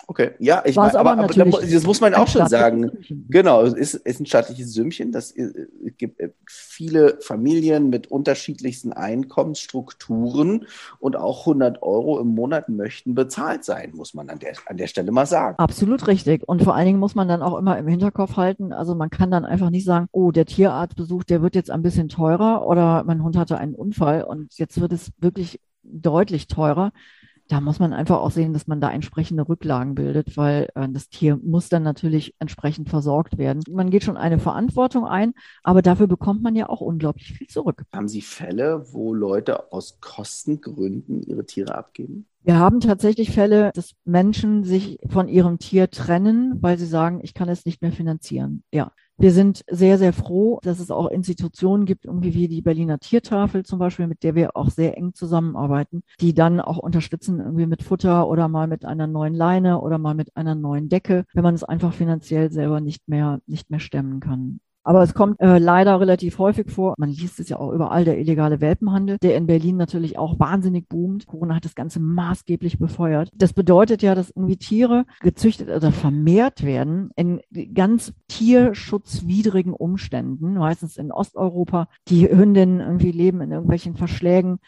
Okay, 0.09 0.31
ja, 0.39 0.63
ich 0.65 0.77
meine, 0.77 0.97
aber, 0.97 1.19
aber 1.19 1.27
das 1.27 1.85
muss 1.85 2.01
man 2.01 2.15
auch 2.15 2.29
schon 2.29 2.47
sagen. 2.47 2.93
Genau, 3.29 3.63
es 3.63 3.75
ist, 3.75 3.95
ist 3.95 4.21
ein 4.21 4.27
staatliches 4.27 4.73
Sümmchen. 4.73 5.11
Das 5.11 5.33
es 5.33 5.97
gibt 5.99 6.21
äh, 6.21 6.31
viele 6.47 7.19
Familien 7.21 7.91
mit 7.91 8.07
unterschiedlichsten 8.07 8.93
Einkommensstrukturen 8.93 10.67
und 11.01 11.17
auch 11.17 11.41
100 11.41 11.83
Euro 11.83 12.21
im 12.21 12.29
Monat 12.29 12.69
möchten 12.69 13.17
bezahlt 13.17 13.65
sein, 13.65 13.93
muss 13.95 14.15
man 14.15 14.31
an 14.31 14.39
der, 14.39 14.53
an 14.67 14.77
der 14.77 14.87
Stelle 14.87 15.11
mal 15.11 15.27
sagen. 15.27 15.59
Absolut 15.59 16.07
richtig. 16.07 16.49
Und 16.49 16.63
vor 16.63 16.77
allen 16.77 16.87
Dingen 16.87 17.01
muss 17.01 17.17
man 17.17 17.27
dann 17.27 17.43
auch 17.43 17.59
immer 17.59 17.77
im 17.77 17.89
Hinterkopf 17.89 18.37
halten, 18.37 18.73
also 18.73 18.95
man 18.95 19.11
kann 19.11 19.33
dann 19.33 19.45
einfach 19.45 19.71
nicht 19.71 19.85
sagen, 19.85 20.07
oh, 20.13 20.31
der 20.31 20.47
Tierarztbesuch, 20.47 21.25
der 21.25 21.43
wird 21.43 21.57
jetzt 21.57 21.71
ein 21.71 21.83
bisschen 21.83 22.09
teurer 22.09 22.65
oder 22.65 23.03
mein 23.05 23.25
Hund 23.25 23.37
hatte 23.37 23.59
einen 23.59 23.75
Unfall 23.75 24.23
und 24.23 24.57
jetzt 24.57 24.81
wird 24.81 24.93
es 24.93 25.11
wirklich 25.19 25.61
deutlich 25.83 26.47
teurer 26.47 26.93
da 27.49 27.61
muss 27.61 27.79
man 27.79 27.93
einfach 27.93 28.19
auch 28.19 28.31
sehen, 28.31 28.53
dass 28.53 28.67
man 28.67 28.81
da 28.81 28.91
entsprechende 28.91 29.49
Rücklagen 29.49 29.95
bildet, 29.95 30.37
weil 30.37 30.69
äh, 30.75 30.89
das 30.89 31.09
Tier 31.09 31.37
muss 31.37 31.69
dann 31.69 31.83
natürlich 31.83 32.35
entsprechend 32.39 32.89
versorgt 32.89 33.39
werden. 33.39 33.63
Man 33.71 33.91
geht 33.91 34.05
schon 34.05 34.17
eine 34.17 34.39
Verantwortung 34.39 35.07
ein, 35.07 35.35
aber 35.63 35.83
dafür 35.83 36.07
bekommt 36.07 36.43
man 36.43 36.57
ja 36.57 36.69
auch 36.69 36.81
unglaublich 36.81 37.33
viel 37.33 37.47
zurück. 37.47 37.85
Haben 37.93 38.09
Sie 38.09 38.23
Fälle, 38.23 38.93
wo 38.93 39.15
Leute 39.15 39.73
aus 39.73 40.01
Kostengründen 40.01 41.23
ihre 41.23 41.47
Tiere 41.47 41.75
abgeben? 41.75 42.27
Wir 42.47 42.61
haben 42.61 42.79
tatsächlich 42.79 43.33
Fälle, 43.33 43.73
dass 43.75 43.97
Menschen 44.05 44.63
sich 44.63 45.01
von 45.09 45.27
ihrem 45.27 45.59
Tier 45.59 45.91
trennen, 45.91 46.63
weil 46.63 46.79
sie 46.79 46.87
sagen, 46.87 47.19
ich 47.25 47.35
kann 47.35 47.49
es 47.49 47.67
nicht 47.67 47.83
mehr 47.83 47.91
finanzieren. 47.91 48.63
Ja. 48.73 48.93
Wir 49.19 49.33
sind 49.33 49.65
sehr, 49.69 49.99
sehr 49.99 50.13
froh, 50.13 50.61
dass 50.63 50.79
es 50.79 50.93
auch 50.93 51.09
Institutionen 51.09 51.87
gibt, 51.87 52.05
irgendwie 52.05 52.35
wie 52.35 52.47
die 52.47 52.63
Berliner 52.63 53.01
Tiertafel 53.01 53.65
zum 53.65 53.81
Beispiel, 53.81 54.07
mit 54.07 54.23
der 54.23 54.37
wir 54.37 54.57
auch 54.57 54.71
sehr 54.71 54.97
eng 54.97 55.13
zusammenarbeiten, 55.13 56.05
die 56.21 56.35
dann 56.35 56.61
auch 56.61 56.79
unterstützen 56.79 57.41
irgendwie 57.41 57.67
mit 57.67 57.83
Futter 57.83 58.29
oder 58.29 58.47
mal 58.47 58.69
mit 58.69 58.85
einer 58.85 59.09
neuen 59.09 59.35
Leine 59.35 59.81
oder 59.81 59.99
mal 59.99 60.15
mit 60.15 60.37
einer 60.37 60.55
neuen 60.55 60.89
Decke, 60.89 61.25
wenn 61.35 61.43
man 61.43 61.57
es 61.57 61.65
einfach 61.65 61.95
finanziell 61.95 62.53
selber 62.53 62.81
nicht 62.81 63.09
mehr, 63.09 63.41
nicht 63.49 63.71
mehr 63.71 63.81
stemmen 63.81 64.21
kann. 64.21 64.61
Aber 64.87 65.03
es 65.03 65.15
kommt 65.15 65.41
äh, 65.41 65.59
leider 65.59 65.99
relativ 65.99 66.39
häufig 66.39 66.71
vor. 66.71 66.95
Man 66.97 67.09
liest 67.09 67.41
es 67.41 67.49
ja 67.49 67.59
auch 67.59 67.73
überall, 67.73 68.05
der 68.05 68.21
illegale 68.21 68.61
Welpenhandel, 68.61 69.19
der 69.21 69.37
in 69.37 69.49
Berlin 69.49 69.77
natürlich 69.77 70.17
auch 70.17 70.39
wahnsinnig 70.39 70.89
boomt. 70.89 71.27
Corona 71.27 71.57
hat 71.57 71.65
das 71.65 71.75
Ganze 71.75 71.99
maßgeblich 71.99 72.79
befeuert. 72.79 73.29
Das 73.35 73.53
bedeutet 73.53 74.01
ja, 74.03 74.15
dass 74.15 74.31
irgendwie 74.31 74.59
Tiere 74.59 75.05
gezüchtet 75.23 75.71
oder 75.71 75.91
vermehrt 75.91 76.63
werden 76.63 77.11
in 77.17 77.41
ganz 77.75 78.13
tierschutzwidrigen 78.29 79.73
Umständen, 79.73 80.55
meistens 80.55 80.99
in 80.99 81.11
Osteuropa. 81.11 81.89
Die 82.07 82.29
Hündinnen 82.29 82.79
irgendwie 82.79 83.11
leben 83.11 83.41
in 83.41 83.51
irgendwelchen 83.51 83.97
Verschlägen 83.97 84.61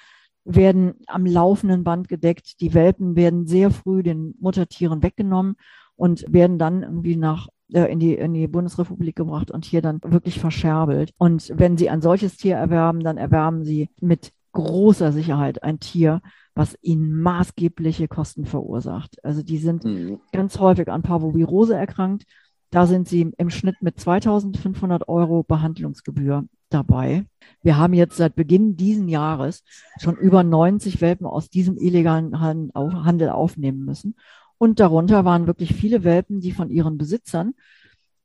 werden 0.44 0.94
am 1.06 1.26
laufenden 1.26 1.84
Band 1.84 2.08
gedeckt. 2.08 2.60
Die 2.60 2.74
Welpen 2.74 3.14
werden 3.14 3.46
sehr 3.46 3.70
früh 3.70 4.02
den 4.02 4.34
Muttertieren 4.40 5.00
weggenommen 5.04 5.54
und 5.94 6.24
werden 6.32 6.58
dann 6.58 6.82
irgendwie 6.82 7.16
nach 7.16 7.46
in 7.68 7.98
die, 7.98 8.14
in 8.14 8.34
die 8.34 8.48
Bundesrepublik 8.48 9.16
gebracht 9.16 9.50
und 9.50 9.64
hier 9.64 9.82
dann 9.82 10.00
wirklich 10.02 10.40
verscherbelt. 10.40 11.12
Und 11.18 11.52
wenn 11.54 11.76
Sie 11.76 11.90
ein 11.90 12.00
solches 12.00 12.36
Tier 12.36 12.56
erwerben, 12.56 13.00
dann 13.00 13.18
erwerben 13.18 13.64
Sie 13.64 13.90
mit 14.00 14.32
großer 14.52 15.12
Sicherheit 15.12 15.62
ein 15.62 15.78
Tier, 15.78 16.20
was 16.54 16.76
ihnen 16.82 17.20
maßgebliche 17.20 18.08
Kosten 18.08 18.44
verursacht. 18.44 19.22
Also 19.24 19.42
die 19.42 19.58
sind 19.58 19.84
mhm. 19.84 20.18
ganz 20.32 20.58
häufig 20.58 20.88
an 20.88 21.02
Parvovirose 21.02 21.76
erkrankt. 21.76 22.24
Da 22.70 22.86
sind 22.86 23.08
sie 23.08 23.32
im 23.38 23.50
Schnitt 23.50 23.76
mit 23.80 23.98
2500 23.98 25.08
Euro 25.08 25.42
Behandlungsgebühr 25.42 26.44
dabei. 26.68 27.24
Wir 27.62 27.78
haben 27.78 27.94
jetzt 27.94 28.16
seit 28.16 28.34
Beginn 28.34 28.76
diesen 28.76 29.08
Jahres 29.08 29.62
schon 30.00 30.16
über 30.16 30.42
90 30.42 31.00
Welpen 31.00 31.26
aus 31.26 31.48
diesem 31.48 31.78
illegalen 31.78 32.40
Handel 32.40 33.30
aufnehmen 33.30 33.84
müssen. 33.84 34.16
Und 34.58 34.80
darunter 34.80 35.24
waren 35.24 35.46
wirklich 35.46 35.74
viele 35.74 36.04
Welpen, 36.04 36.40
die 36.40 36.52
von 36.52 36.70
ihren 36.70 36.98
Besitzern 36.98 37.54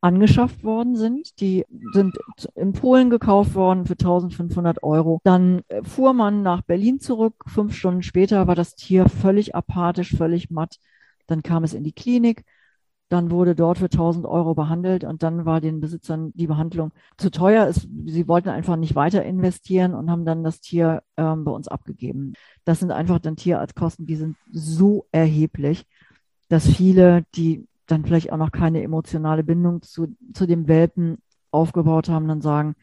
angeschafft 0.03 0.63
worden 0.63 0.97
sind. 0.97 1.39
Die 1.39 1.65
sind 1.93 2.17
in 2.55 2.73
Polen 2.73 3.09
gekauft 3.09 3.55
worden 3.55 3.85
für 3.85 3.93
1500 3.93 4.83
Euro. 4.83 5.21
Dann 5.23 5.61
äh, 5.69 5.81
fuhr 5.83 6.13
man 6.13 6.43
nach 6.43 6.61
Berlin 6.61 6.99
zurück. 6.99 7.35
Fünf 7.47 7.73
Stunden 7.73 8.03
später 8.03 8.45
war 8.45 8.55
das 8.55 8.75
Tier 8.75 9.07
völlig 9.07 9.55
apathisch, 9.55 10.13
völlig 10.15 10.51
matt. 10.51 10.77
Dann 11.27 11.41
kam 11.41 11.63
es 11.63 11.73
in 11.73 11.85
die 11.85 11.93
Klinik. 11.93 12.43
Dann 13.07 13.31
wurde 13.31 13.55
dort 13.55 13.77
für 13.77 13.85
1000 13.85 14.25
Euro 14.25 14.55
behandelt 14.55 15.03
und 15.03 15.23
dann 15.23 15.45
war 15.45 15.61
den 15.61 15.79
Besitzern 15.79 16.31
die 16.33 16.47
Behandlung 16.47 16.91
zu 17.15 17.29
teuer. 17.29 17.67
Es, 17.67 17.87
sie 18.05 18.27
wollten 18.27 18.49
einfach 18.49 18.75
nicht 18.75 18.95
weiter 18.95 19.23
investieren 19.23 19.93
und 19.93 20.09
haben 20.09 20.25
dann 20.25 20.43
das 20.43 20.61
Tier 20.61 21.03
ähm, 21.15 21.45
bei 21.45 21.51
uns 21.51 21.67
abgegeben. 21.67 22.33
Das 22.65 22.79
sind 22.79 22.91
einfach 22.91 23.19
dann 23.19 23.35
Tierarztkosten, 23.35 24.05
die 24.05 24.15
sind 24.15 24.35
so 24.51 25.05
erheblich 25.11 25.85
dass 26.49 26.67
viele, 26.67 27.25
die 27.36 27.67
dann 27.88 28.06
vielleicht 28.06 28.32
auch 28.32 28.38
noch 28.38 28.51
keine 28.51 28.82
emotionale 28.82 29.43
Bindung 29.43 29.82
zu, 29.82 30.15
zu 30.34 30.45
dem 30.45 30.67
Welpen 30.67 31.17
aufgebaut 31.51 32.10
haben, 32.10 32.27
dann 32.27 32.41
sagen, 32.41 32.75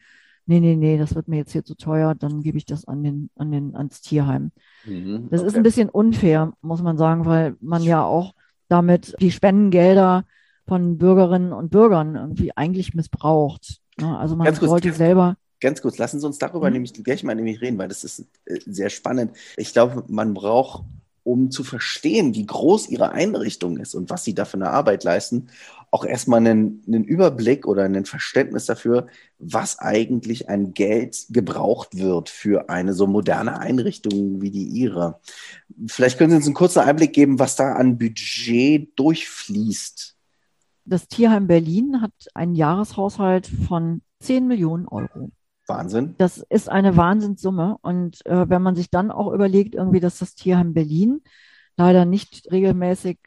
nee, 0.45 0.59
nee, 0.59 0.75
nee, 0.75 0.97
das 0.97 1.15
wird 1.15 1.27
mir 1.27 1.37
jetzt 1.37 1.51
hier 1.51 1.63
zu 1.63 1.75
teuer, 1.75 2.15
dann 2.15 2.41
gebe 2.41 2.57
ich 2.57 2.65
das 2.65 2.85
an 2.85 3.03
den, 3.03 3.29
an 3.35 3.51
den, 3.51 3.75
ans 3.75 4.01
Tierheim. 4.01 4.51
Mhm, 4.85 5.27
das 5.29 5.41
okay. 5.41 5.47
ist 5.47 5.55
ein 5.55 5.63
bisschen 5.63 5.89
unfair, 5.89 6.53
muss 6.61 6.81
man 6.81 6.97
sagen, 6.97 7.25
weil 7.25 7.55
man 7.61 7.83
ja 7.83 8.03
auch 8.03 8.33
damit 8.67 9.15
die 9.19 9.31
Spendengelder 9.31 10.25
von 10.67 10.97
Bürgerinnen 10.97 11.53
und 11.53 11.69
Bürgern 11.69 12.15
irgendwie 12.15 12.55
eigentlich 12.55 12.93
missbraucht. 12.93 13.81
Ne? 13.99 14.17
Also 14.17 14.35
man 14.35 14.47
kurz, 14.47 14.69
sollte 14.69 14.93
selber. 14.93 15.35
Ganz 15.59 15.81
kurz, 15.81 15.97
lassen 15.97 16.19
Sie 16.19 16.25
uns 16.25 16.37
darüber 16.37 16.67
mhm. 16.67 16.73
nämlich 16.73 16.93
gleich 16.93 17.23
mal 17.23 17.35
nämlich 17.35 17.61
reden, 17.61 17.77
weil 17.77 17.89
das 17.89 18.03
ist 18.03 18.25
äh, 18.45 18.59
sehr 18.65 18.89
spannend. 18.89 19.35
Ich 19.57 19.73
glaube, 19.73 20.03
man 20.07 20.33
braucht 20.33 20.85
um 21.23 21.51
zu 21.51 21.63
verstehen, 21.63 22.33
wie 22.33 22.45
groß 22.45 22.89
ihre 22.89 23.11
Einrichtung 23.11 23.77
ist 23.77 23.95
und 23.95 24.09
was 24.09 24.23
sie 24.23 24.33
da 24.33 24.45
für 24.45 24.57
eine 24.57 24.71
Arbeit 24.71 25.03
leisten, 25.03 25.47
auch 25.91 26.05
erstmal 26.05 26.39
einen, 26.39 26.81
einen 26.87 27.03
Überblick 27.03 27.67
oder 27.67 27.83
ein 27.83 28.05
Verständnis 28.05 28.65
dafür, 28.65 29.07
was 29.39 29.79
eigentlich 29.79 30.49
an 30.49 30.73
Geld 30.73 31.25
gebraucht 31.29 31.97
wird 31.97 32.29
für 32.29 32.69
eine 32.69 32.93
so 32.93 33.07
moderne 33.07 33.59
Einrichtung 33.59 34.41
wie 34.41 34.51
die 34.51 34.63
ihre. 34.63 35.19
Vielleicht 35.87 36.17
können 36.17 36.31
Sie 36.31 36.37
uns 36.37 36.45
einen 36.45 36.55
kurzen 36.55 36.79
Einblick 36.79 37.13
geben, 37.13 37.39
was 37.39 37.55
da 37.55 37.73
an 37.73 37.97
Budget 37.97 38.97
durchfließt. 38.97 40.15
Das 40.85 41.07
Tierheim 41.07 41.47
Berlin 41.47 42.01
hat 42.01 42.13
einen 42.33 42.55
Jahreshaushalt 42.55 43.47
von 43.67 44.01
10 44.21 44.47
Millionen 44.47 44.87
Euro. 44.87 45.31
Wahnsinn. 45.67 46.15
Das 46.17 46.37
ist 46.49 46.69
eine 46.69 46.97
Wahnsinnssumme. 46.97 47.77
Und 47.81 48.25
äh, 48.25 48.49
wenn 48.49 48.61
man 48.61 48.75
sich 48.75 48.89
dann 48.89 49.11
auch 49.11 49.31
überlegt, 49.33 49.75
irgendwie, 49.75 49.99
dass 49.99 50.19
das 50.19 50.35
Tierheim 50.35 50.73
Berlin 50.73 51.21
leider 51.77 52.05
nicht 52.05 52.51
regelmäßig 52.51 53.17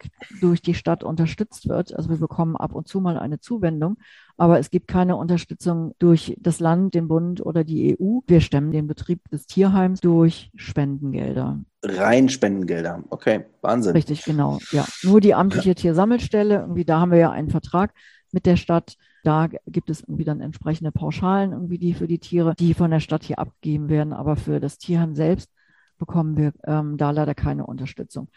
durch 0.40 0.62
die 0.62 0.74
Stadt 0.74 1.02
unterstützt 1.02 1.68
wird. 1.68 1.94
Also 1.94 2.10
wir 2.10 2.18
bekommen 2.18 2.56
ab 2.56 2.74
und 2.74 2.86
zu 2.86 3.00
mal 3.00 3.18
eine 3.18 3.40
Zuwendung, 3.40 3.96
aber 4.36 4.58
es 4.58 4.70
gibt 4.70 4.86
keine 4.86 5.16
Unterstützung 5.16 5.94
durch 5.98 6.36
das 6.38 6.60
Land, 6.60 6.94
den 6.94 7.08
Bund 7.08 7.44
oder 7.44 7.64
die 7.64 7.96
EU. 7.98 8.20
Wir 8.26 8.40
stemmen 8.40 8.70
den 8.70 8.86
Betrieb 8.86 9.28
des 9.30 9.46
Tierheims 9.46 10.00
durch 10.00 10.50
Spendengelder. 10.54 11.60
Rein 11.82 12.28
Spendengelder, 12.28 13.02
okay, 13.10 13.46
Wahnsinn. 13.60 13.92
Richtig, 13.92 14.24
genau, 14.24 14.58
ja. 14.70 14.84
Nur 15.02 15.20
die 15.20 15.34
amtliche 15.34 15.74
Tiersammelstelle, 15.74 16.60
irgendwie 16.60 16.84
da 16.84 17.00
haben 17.00 17.10
wir 17.10 17.18
ja 17.18 17.30
einen 17.30 17.50
Vertrag 17.50 17.92
mit 18.34 18.44
der 18.44 18.56
Stadt. 18.56 18.96
Da 19.22 19.48
gibt 19.66 19.88
es 19.88 20.02
irgendwie 20.02 20.24
dann 20.24 20.40
entsprechende 20.40 20.92
Pauschalen 20.92 21.52
irgendwie 21.52 21.78
die 21.78 21.94
für 21.94 22.08
die 22.08 22.18
Tiere, 22.18 22.54
die 22.58 22.74
von 22.74 22.90
der 22.90 23.00
Stadt 23.00 23.24
hier 23.24 23.38
abgegeben 23.38 23.88
werden. 23.88 24.12
Aber 24.12 24.36
für 24.36 24.60
das 24.60 24.76
Tierheim 24.76 25.14
selbst 25.14 25.50
bekommen 25.96 26.36
wir 26.36 26.52
ähm, 26.64 26.98
da 26.98 27.12
leider 27.12 27.34
keine 27.34 27.64
Unterstützung. 27.64 28.28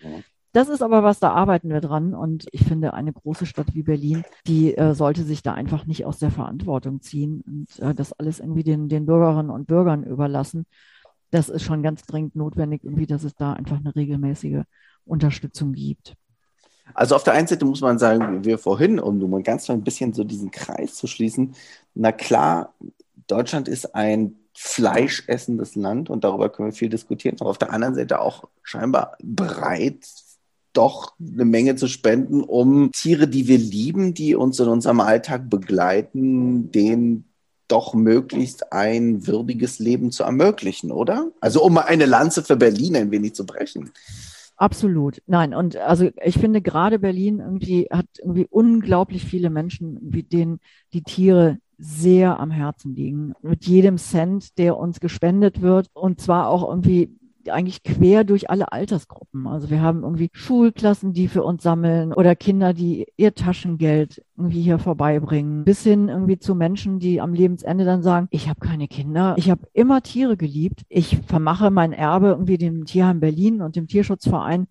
Das 0.53 0.69
ist 0.69 0.81
aber 0.81 1.03
was, 1.03 1.19
da 1.19 1.31
arbeiten 1.31 1.69
wir 1.69 1.81
dran. 1.81 2.13
Und 2.13 2.45
ich 2.51 2.63
finde, 2.63 2.93
eine 2.93 3.11
große 3.11 3.45
Stadt 3.45 3.73
wie 3.73 3.83
Berlin, 3.83 4.23
die 4.45 4.77
äh, 4.77 4.93
sollte 4.93 5.23
sich 5.23 5.41
da 5.41 5.53
einfach 5.53 5.85
nicht 5.85 6.05
aus 6.05 6.19
der 6.19 6.31
Verantwortung 6.31 7.01
ziehen 7.01 7.41
und 7.45 7.79
äh, 7.79 7.93
das 7.93 8.13
alles 8.13 8.39
irgendwie 8.39 8.63
den, 8.63 8.87
den 8.87 9.05
Bürgerinnen 9.05 9.49
und 9.49 9.67
Bürgern 9.67 10.03
überlassen. 10.03 10.65
Das 11.31 11.49
ist 11.49 11.63
schon 11.63 11.83
ganz 11.83 12.03
dringend 12.03 12.35
notwendig, 12.35 12.83
irgendwie, 12.83 13.07
dass 13.07 13.23
es 13.23 13.35
da 13.35 13.53
einfach 13.53 13.77
eine 13.77 13.95
regelmäßige 13.95 14.63
Unterstützung 15.03 15.73
gibt. 15.73 16.15
Also 16.93 17.15
auf 17.15 17.23
der 17.23 17.33
einen 17.33 17.47
Seite 17.47 17.65
muss 17.65 17.81
man 17.81 17.99
sagen, 17.99 18.39
wie 18.39 18.45
wir 18.45 18.57
vorhin, 18.57 18.99
um 18.99 19.17
nur 19.17 19.29
mal 19.29 19.43
ganz 19.43 19.69
ein 19.69 19.83
bisschen 19.83 20.13
so 20.13 20.23
diesen 20.23 20.51
Kreis 20.51 20.95
zu 20.95 21.07
schließen, 21.07 21.55
na 21.93 22.11
klar, 22.11 22.73
Deutschland 23.27 23.67
ist 23.67 23.93
ein 23.93 24.35
fleischessendes 24.53 25.75
Land 25.75 26.09
und 26.09 26.23
darüber 26.23 26.49
können 26.49 26.69
wir 26.69 26.73
viel 26.73 26.89
diskutieren, 26.89 27.37
aber 27.39 27.51
auf 27.51 27.59
der 27.59 27.71
anderen 27.71 27.93
Seite 27.93 28.19
auch 28.19 28.45
scheinbar 28.63 29.17
bereit, 29.21 30.07
doch 30.73 31.13
eine 31.19 31.45
Menge 31.45 31.75
zu 31.75 31.87
spenden, 31.87 32.41
um 32.41 32.91
Tiere, 32.91 33.27
die 33.27 33.47
wir 33.47 33.57
lieben, 33.57 34.13
die 34.13 34.35
uns 34.35 34.59
in 34.59 34.67
unserem 34.67 34.99
Alltag 34.99 35.49
begleiten, 35.49 36.71
denen 36.71 37.25
doch 37.67 37.93
möglichst 37.93 38.71
ein 38.71 39.27
würdiges 39.27 39.79
Leben 39.79 40.11
zu 40.11 40.23
ermöglichen, 40.23 40.91
oder? 40.91 41.31
Also 41.41 41.63
um 41.63 41.73
mal 41.73 41.81
eine 41.81 42.05
Lanze 42.05 42.43
für 42.43 42.55
Berlin 42.55 42.95
ein 42.95 43.11
wenig 43.11 43.35
zu 43.35 43.45
brechen. 43.45 43.91
Absolut. 44.59 45.21
Nein, 45.27 45.53
und 45.53 45.75
also 45.77 46.09
ich 46.23 46.39
finde 46.39 46.61
gerade 46.63 46.97
Berlin 46.97 47.39
irgendwie 47.39 47.87
hat 47.91 48.07
irgendwie 48.19 48.47
unglaublich 48.49 49.23
viele 49.23 49.51
Menschen, 49.51 49.99
wie 50.01 50.23
denen 50.23 50.59
die 50.93 51.03
Tiere 51.03 51.59
sehr 51.77 52.39
am 52.39 52.49
Herzen 52.49 52.95
liegen. 52.95 53.33
Mit 53.43 53.65
jedem 53.67 53.99
Cent, 53.99 54.57
der 54.57 54.77
uns 54.77 54.99
gespendet 54.99 55.61
wird 55.61 55.89
und 55.93 56.19
zwar 56.19 56.47
auch 56.49 56.67
irgendwie 56.67 57.15
eigentlich 57.51 57.83
quer 57.83 58.23
durch 58.23 58.49
alle 58.49 58.71
Altersgruppen. 58.71 59.47
Also 59.47 59.69
wir 59.69 59.81
haben 59.81 60.03
irgendwie 60.03 60.29
Schulklassen, 60.33 61.13
die 61.13 61.27
für 61.27 61.43
uns 61.43 61.63
sammeln 61.63 62.13
oder 62.13 62.35
Kinder, 62.35 62.73
die 62.73 63.07
ihr 63.17 63.33
Taschengeld 63.35 64.23
irgendwie 64.37 64.61
hier 64.61 64.79
vorbeibringen, 64.79 65.63
bis 65.63 65.83
hin 65.83 66.09
irgendwie 66.09 66.39
zu 66.39 66.55
Menschen, 66.55 66.99
die 66.99 67.21
am 67.21 67.33
Lebensende 67.33 67.85
dann 67.85 68.03
sagen, 68.03 68.27
ich 68.31 68.49
habe 68.49 68.59
keine 68.59 68.87
Kinder, 68.87 69.35
ich 69.37 69.49
habe 69.49 69.67
immer 69.73 70.01
Tiere 70.01 70.37
geliebt, 70.37 70.83
ich 70.89 71.17
vermache 71.27 71.71
mein 71.71 71.93
Erbe 71.93 72.27
irgendwie 72.27 72.57
dem 72.57 72.85
Tierheim 72.85 73.19
Berlin 73.19 73.61
und 73.61 73.75
dem 73.75 73.87
Tierschutzverein. 73.87 74.67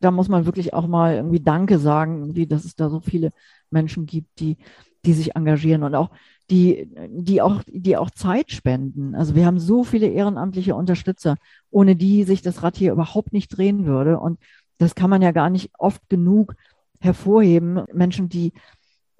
Da 0.00 0.10
muss 0.10 0.28
man 0.28 0.46
wirklich 0.46 0.72
auch 0.72 0.86
mal 0.86 1.14
irgendwie 1.14 1.40
Danke 1.40 1.78
sagen, 1.78 2.20
irgendwie, 2.20 2.46
dass 2.46 2.64
es 2.64 2.74
da 2.74 2.88
so 2.88 3.00
viele 3.00 3.32
Menschen 3.70 4.06
gibt, 4.06 4.40
die 4.40 4.56
die 5.04 5.12
sich 5.12 5.36
engagieren 5.36 5.82
und 5.82 5.94
auch 5.94 6.10
die, 6.50 6.88
die 7.08 7.40
auch, 7.40 7.62
die 7.68 7.96
auch 7.96 8.10
Zeit 8.10 8.50
spenden. 8.50 9.14
Also 9.14 9.34
wir 9.34 9.46
haben 9.46 9.60
so 9.60 9.84
viele 9.84 10.08
ehrenamtliche 10.08 10.74
Unterstützer, 10.74 11.36
ohne 11.70 11.96
die 11.96 12.24
sich 12.24 12.42
das 12.42 12.62
Rad 12.62 12.76
hier 12.76 12.92
überhaupt 12.92 13.32
nicht 13.32 13.56
drehen 13.56 13.86
würde. 13.86 14.18
Und 14.18 14.38
das 14.78 14.94
kann 14.94 15.10
man 15.10 15.22
ja 15.22 15.30
gar 15.30 15.50
nicht 15.50 15.70
oft 15.78 16.08
genug 16.08 16.54
hervorheben. 17.00 17.84
Menschen, 17.92 18.28
die 18.28 18.52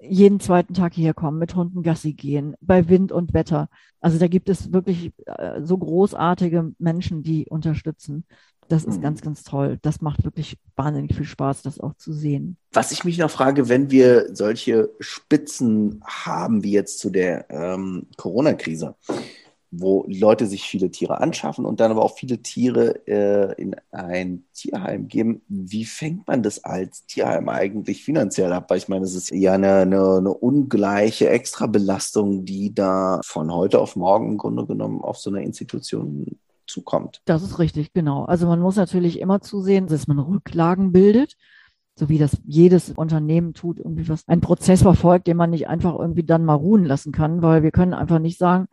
jeden 0.01 0.39
zweiten 0.39 0.73
Tag 0.73 0.93
hierher 0.93 1.13
kommen, 1.13 1.37
mit 1.37 1.55
Hunden 1.55 1.83
Gassi 1.83 2.13
gehen, 2.13 2.55
bei 2.59 2.89
Wind 2.89 3.11
und 3.11 3.33
Wetter. 3.33 3.69
Also 3.99 4.17
da 4.17 4.27
gibt 4.27 4.49
es 4.49 4.73
wirklich 4.73 5.13
äh, 5.25 5.61
so 5.61 5.77
großartige 5.77 6.73
Menschen, 6.79 7.23
die 7.23 7.47
unterstützen. 7.47 8.25
Das 8.71 8.85
ist 8.85 8.99
mhm. 8.99 9.01
ganz, 9.01 9.21
ganz 9.21 9.43
toll. 9.43 9.79
Das 9.81 9.99
macht 9.99 10.23
wirklich 10.23 10.57
wahnsinnig 10.77 11.13
viel 11.13 11.25
Spaß, 11.25 11.61
das 11.61 11.81
auch 11.81 11.93
zu 11.95 12.13
sehen. 12.13 12.55
Was 12.71 12.93
ich 12.93 13.03
mich 13.03 13.17
noch 13.17 13.29
frage, 13.29 13.67
wenn 13.67 13.91
wir 13.91 14.33
solche 14.33 14.89
Spitzen 15.01 16.01
haben, 16.05 16.63
wie 16.63 16.71
jetzt 16.71 16.99
zu 16.99 17.09
der 17.09 17.49
ähm, 17.49 18.07
Corona-Krise, 18.15 18.95
wo 19.71 20.05
Leute 20.07 20.47
sich 20.47 20.63
viele 20.63 20.89
Tiere 20.89 21.19
anschaffen 21.19 21.65
und 21.65 21.81
dann 21.81 21.91
aber 21.91 22.01
auch 22.01 22.15
viele 22.15 22.41
Tiere 22.41 23.05
äh, 23.07 23.61
in 23.61 23.75
ein 23.91 24.45
Tierheim 24.53 25.09
geben. 25.09 25.41
Wie 25.49 25.83
fängt 25.83 26.25
man 26.27 26.41
das 26.41 26.63
als 26.63 27.05
Tierheim 27.05 27.49
eigentlich 27.49 28.05
finanziell 28.05 28.53
ab? 28.53 28.69
Weil 28.69 28.77
ich 28.77 28.87
meine, 28.87 29.03
es 29.03 29.15
ist 29.15 29.31
ja 29.31 29.53
eine, 29.53 29.79
eine, 29.79 30.17
eine 30.17 30.33
ungleiche 30.33 31.29
Extrabelastung, 31.29 32.45
die 32.45 32.73
da 32.73 33.19
von 33.25 33.53
heute 33.53 33.79
auf 33.79 33.97
morgen 33.97 34.29
im 34.29 34.37
Grunde 34.37 34.65
genommen 34.65 35.01
auf 35.01 35.17
so 35.17 35.29
eine 35.29 35.43
Institution 35.43 36.39
zukommt. 36.71 37.21
Das 37.25 37.43
ist 37.43 37.59
richtig, 37.59 37.93
genau. 37.93 38.25
Also 38.25 38.47
man 38.47 38.59
muss 38.59 38.75
natürlich 38.75 39.19
immer 39.19 39.41
zusehen, 39.41 39.87
dass 39.87 40.07
man 40.07 40.19
Rücklagen 40.19 40.91
bildet 40.91 41.35
so 41.95 42.09
wie 42.09 42.17
das 42.17 42.37
jedes 42.45 42.89
Unternehmen 42.89 43.53
tut, 43.53 43.77
irgendwie 43.77 44.07
was, 44.09 44.27
ein 44.27 44.41
Prozess 44.41 44.81
verfolgt, 44.81 45.27
den 45.27 45.37
man 45.37 45.51
nicht 45.51 45.67
einfach 45.67 45.97
irgendwie 45.97 46.23
dann 46.23 46.45
mal 46.45 46.55
ruhen 46.55 46.85
lassen 46.85 47.11
kann, 47.11 47.41
weil 47.41 47.63
wir 47.63 47.71
können 47.71 47.93
einfach 47.93 48.19
nicht 48.19 48.37
sagen, 48.37 48.67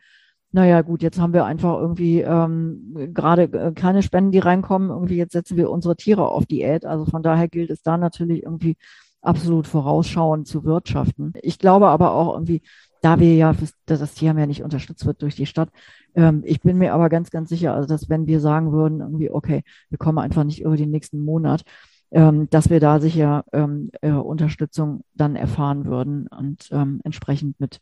naja, 0.51 0.81
gut, 0.81 1.03
jetzt 1.03 1.21
haben 1.21 1.35
wir 1.35 1.45
einfach 1.45 1.79
irgendwie 1.79 2.23
ähm, 2.23 3.13
gerade 3.13 3.43
äh, 3.43 3.73
keine 3.73 4.03
Spenden, 4.03 4.33
die 4.33 4.39
reinkommen. 4.39 4.89
Irgendwie 4.89 5.17
jetzt 5.17 5.33
setzen 5.33 5.59
wir 5.59 5.71
unsere 5.71 5.95
Tiere 5.95 6.27
auf 6.27 6.47
Diät. 6.47 6.87
Also 6.87 7.05
von 7.05 7.23
daher 7.23 7.49
gilt 7.49 7.69
es 7.69 7.83
da 7.83 7.99
natürlich 7.99 8.45
irgendwie 8.45 8.79
absolut 9.21 9.67
vorausschauend 9.67 10.47
zu 10.47 10.65
wirtschaften. 10.65 11.35
Ich 11.43 11.59
glaube 11.59 11.89
aber 11.89 12.13
auch 12.13 12.33
irgendwie, 12.33 12.63
da 13.03 13.21
wir 13.21 13.35
ja, 13.35 13.55
dass 13.87 14.01
das 14.01 14.15
Tier 14.15 14.35
ja 14.37 14.47
nicht 14.47 14.63
unterstützt 14.63 15.07
wird 15.07 15.23
durch 15.23 15.37
die 15.37 15.47
Stadt, 15.47 15.71
ähm, 16.15 16.43
ich 16.45 16.61
bin 16.61 16.79
mir 16.79 16.95
aber 16.95 17.09
ganz, 17.09 17.31
ganz 17.31 17.49
sicher, 17.49 17.75
also 17.75 17.89
dass 17.89 18.09
wenn 18.09 18.27
wir 18.27 18.41
sagen 18.41 18.73
würden, 18.73 19.01
irgendwie, 19.01 19.31
okay, 19.31 19.63
wir 19.89 19.99
kommen 19.99 20.19
einfach 20.19 20.45
nicht 20.45 20.63
über 20.63 20.77
den 20.77 20.91
nächsten 20.91 21.21
Monat, 21.21 21.63
ähm, 22.11 22.49
dass 22.51 22.71
wir 22.71 22.81
da 22.81 23.01
sicher 23.01 23.45
ähm, 23.53 23.91
äh, 24.01 24.11
Unterstützung 24.11 25.05
dann 25.15 25.37
erfahren 25.37 25.85
würden 25.85 26.27
und 26.29 26.69
ähm, 26.73 27.01
entsprechend 27.05 27.61
mit, 27.61 27.81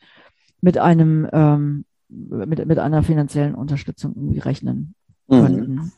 mit 0.60 0.78
einem, 0.78 1.28
ähm, 1.32 1.84
mit, 2.08 2.66
mit 2.66 2.78
einer 2.78 3.02
finanziellen 3.02 3.54
Unterstützung 3.54 4.14
irgendwie 4.14 4.40
rechnen 4.40 4.94
mhm. 5.28 5.40
könnten. 5.40 5.92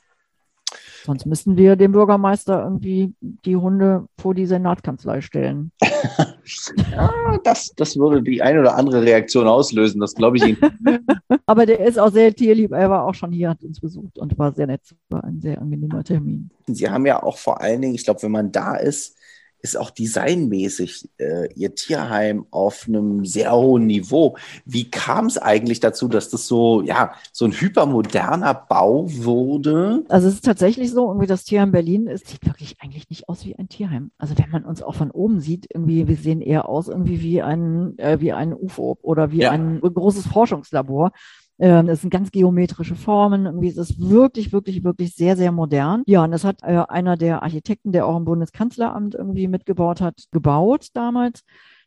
Sonst 1.09 1.25
müssten 1.25 1.57
wir 1.57 1.75
dem 1.75 1.92
Bürgermeister 1.92 2.62
irgendwie 2.62 3.14
die 3.23 3.57
Hunde 3.57 4.07
vor 4.21 4.35
die 4.35 4.44
Senatkanzlei 4.44 5.23
stellen. 5.23 5.73
ja, 6.92 7.38
das, 7.44 7.73
das 7.77 7.97
würde 7.97 8.23
die 8.23 8.42
eine 8.42 8.61
oder 8.61 8.77
andere 8.77 9.01
Reaktion 9.01 9.47
auslösen, 9.47 10.03
das 10.03 10.14
glaube 10.14 10.37
ich 10.37 10.44
Ihnen. 10.44 10.59
Aber 11.47 11.64
der 11.64 11.81
ist 11.81 11.99
auch 11.99 12.12
sehr 12.12 12.35
tierlieb. 12.35 12.73
Er 12.73 12.90
war 12.90 13.07
auch 13.07 13.14
schon 13.14 13.33
hier, 13.33 13.49
hat 13.49 13.64
uns 13.64 13.81
besucht 13.81 14.18
und 14.18 14.38
war 14.38 14.53
sehr 14.53 14.66
nett. 14.66 14.83
War 15.09 15.25
ein 15.25 15.40
sehr 15.40 15.62
angenehmer 15.62 16.05
Termin. 16.05 16.51
Sie 16.66 16.90
haben 16.90 17.07
ja 17.07 17.23
auch 17.23 17.38
vor 17.38 17.62
allen 17.62 17.81
Dingen, 17.81 17.94
ich 17.94 18.05
glaube, 18.05 18.23
wenn 18.23 18.33
man 18.33 18.53
da 18.53 18.77
ist, 18.77 19.16
ist 19.61 19.77
auch 19.77 19.90
designmäßig 19.90 21.09
äh, 21.18 21.53
ihr 21.55 21.75
Tierheim 21.75 22.47
auf 22.51 22.87
einem 22.87 23.25
sehr 23.25 23.53
hohen 23.53 23.87
Niveau. 23.87 24.37
Wie 24.64 24.90
kam 24.90 25.27
es 25.27 25.38
eigentlich 25.38 25.81
dazu, 25.81 26.09
dass 26.09 26.31
das 26.31 26.47
so, 26.47 26.83
ja, 26.83 27.12
so 27.33 27.44
ein 27.44 27.53
hypermoderner 27.53 28.55
Bau 28.55 29.07
wurde? 29.09 30.05
Also 30.09 30.29
es 30.29 30.35
ist 30.35 30.44
tatsächlich 30.44 30.90
so, 30.90 31.09
irgendwie 31.09 31.27
das 31.27 31.44
Tierheim 31.44 31.73
Berlin, 31.73 32.07
es 32.07 32.23
sieht 32.23 32.47
wirklich 32.47 32.77
eigentlich 32.81 33.09
nicht 33.11 33.29
aus 33.29 33.44
wie 33.44 33.57
ein 33.57 33.68
Tierheim. 33.68 34.11
Also 34.18 34.37
wenn 34.38 34.51
man 34.51 34.64
uns 34.64 34.83
auch 34.83 34.94
von 34.94 35.11
oben 35.11 35.40
sieht, 35.40 35.66
irgendwie, 35.73 36.07
wir 36.07 36.16
sehen 36.16 36.40
eher 36.40 36.68
aus 36.68 36.88
irgendwie 36.88 37.21
wie 37.23 37.42
ein, 37.42 37.99
äh, 37.99 38.21
wie 38.21 38.33
ein 38.33 38.55
UFO 38.55 38.99
oder 39.03 39.33
wie 39.33 39.40
ja. 39.40 39.51
ein 39.51 39.81
großes 39.81 40.27
Forschungslabor. 40.27 41.12
Ähm, 41.59 41.88
es 41.88 42.03
sind 42.03 42.11
ganz 42.11 42.31
geometrische 42.31 42.94
Formen. 42.94 43.47
Irgendwie 43.47 43.68
ist 43.68 43.79
es 43.79 43.99
wirklich, 43.99 44.53
wirklich, 44.53 44.85
wirklich 44.85 45.14
sehr, 45.14 45.37
sehr 45.37 45.51
modern. 45.51 46.03
Ja, 46.07 46.25
und 46.25 46.31
das 46.31 46.44
hat 46.44 46.62
äh, 46.62 46.85
einer 46.88 47.16
der 47.16 47.42
Architekten, 47.42 47.92
der 47.92 48.07
auch 48.07 48.16
im 48.16 48.25
Bundeskanzleramt 48.25 49.14
irgendwie 49.14 49.49
mitgebaut 49.49 50.01
hat, 50.01 50.25
gebaut 50.31 50.88
damals. 50.94 51.42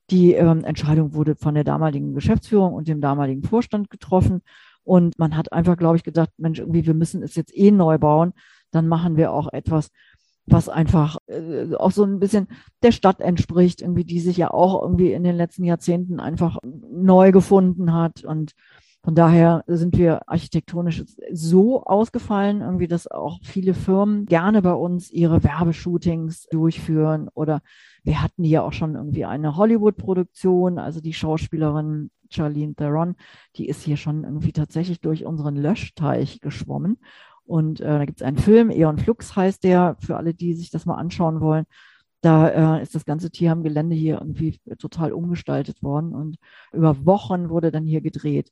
Die 0.09 0.33
ähm, 0.33 0.65
Entscheidung 0.65 1.13
wurde 1.13 1.35
von 1.35 1.55
der 1.55 1.63
damaligen 1.63 2.13
Geschäftsführung 2.13 2.73
und 2.73 2.89
dem 2.89 2.99
damaligen 2.99 3.43
Vorstand 3.43 3.89
getroffen. 3.89 4.41
Und 4.83 5.17
man 5.17 5.37
hat 5.37 5.53
einfach, 5.53 5.77
glaube 5.77 5.95
ich, 5.95 6.03
gedacht, 6.03 6.31
Mensch, 6.37 6.59
irgendwie, 6.59 6.85
wir 6.85 6.93
müssen 6.93 7.23
es 7.23 7.35
jetzt 7.35 7.55
eh 7.55 7.71
neu 7.71 7.97
bauen. 7.97 8.33
Dann 8.71 8.87
machen 8.87 9.15
wir 9.15 9.31
auch 9.31 9.53
etwas, 9.53 9.89
was 10.45 10.67
einfach 10.67 11.17
äh, 11.27 11.73
auch 11.75 11.91
so 11.91 12.03
ein 12.03 12.19
bisschen 12.19 12.47
der 12.83 12.91
Stadt 12.91 13.21
entspricht, 13.21 13.81
irgendwie, 13.81 14.03
die 14.03 14.19
sich 14.19 14.35
ja 14.35 14.51
auch 14.51 14.81
irgendwie 14.81 15.13
in 15.13 15.23
den 15.23 15.37
letzten 15.37 15.63
Jahrzehnten 15.63 16.19
einfach 16.19 16.57
neu 16.63 17.31
gefunden 17.31 17.93
hat 17.93 18.25
und 18.25 18.53
von 19.03 19.15
daher 19.15 19.63
sind 19.65 19.97
wir 19.97 20.29
architektonisch 20.29 21.03
so 21.31 21.83
ausgefallen, 21.83 22.61
irgendwie, 22.61 22.87
dass 22.87 23.09
auch 23.09 23.39
viele 23.41 23.73
Firmen 23.73 24.25
gerne 24.27 24.61
bei 24.61 24.73
uns 24.73 25.09
ihre 25.09 25.43
Werbeshootings 25.43 26.47
durchführen. 26.51 27.27
Oder 27.33 27.61
wir 28.03 28.21
hatten 28.21 28.43
hier 28.43 28.63
auch 28.63 28.73
schon 28.73 28.93
irgendwie 28.93 29.25
eine 29.25 29.57
Hollywood-Produktion, 29.57 30.77
also 30.77 31.01
die 31.01 31.13
Schauspielerin 31.13 32.11
Charlene 32.29 32.75
Theron, 32.75 33.15
die 33.55 33.67
ist 33.67 33.83
hier 33.83 33.97
schon 33.97 34.23
irgendwie 34.23 34.53
tatsächlich 34.53 35.01
durch 35.01 35.25
unseren 35.25 35.55
Löschteich 35.55 36.39
geschwommen. 36.39 36.97
Und 37.43 37.81
äh, 37.81 37.85
da 37.85 38.05
gibt 38.05 38.21
es 38.21 38.25
einen 38.25 38.37
Film, 38.37 38.69
Eon 38.69 38.99
Flux 38.99 39.35
heißt 39.35 39.63
der, 39.63 39.97
für 39.99 40.15
alle, 40.15 40.33
die 40.33 40.53
sich 40.53 40.69
das 40.69 40.85
mal 40.85 40.95
anschauen 40.95 41.41
wollen. 41.41 41.65
Da 42.21 42.77
äh, 42.77 42.83
ist 42.83 42.93
das 42.93 43.03
ganze 43.03 43.31
Tier 43.31 43.51
am 43.51 43.63
Gelände 43.63 43.95
hier 43.95 44.19
irgendwie 44.19 44.59
total 44.77 45.11
umgestaltet 45.11 45.81
worden 45.81 46.13
und 46.13 46.37
über 46.71 47.03
Wochen 47.05 47.49
wurde 47.49 47.71
dann 47.71 47.85
hier 47.85 48.01
gedreht. 48.01 48.51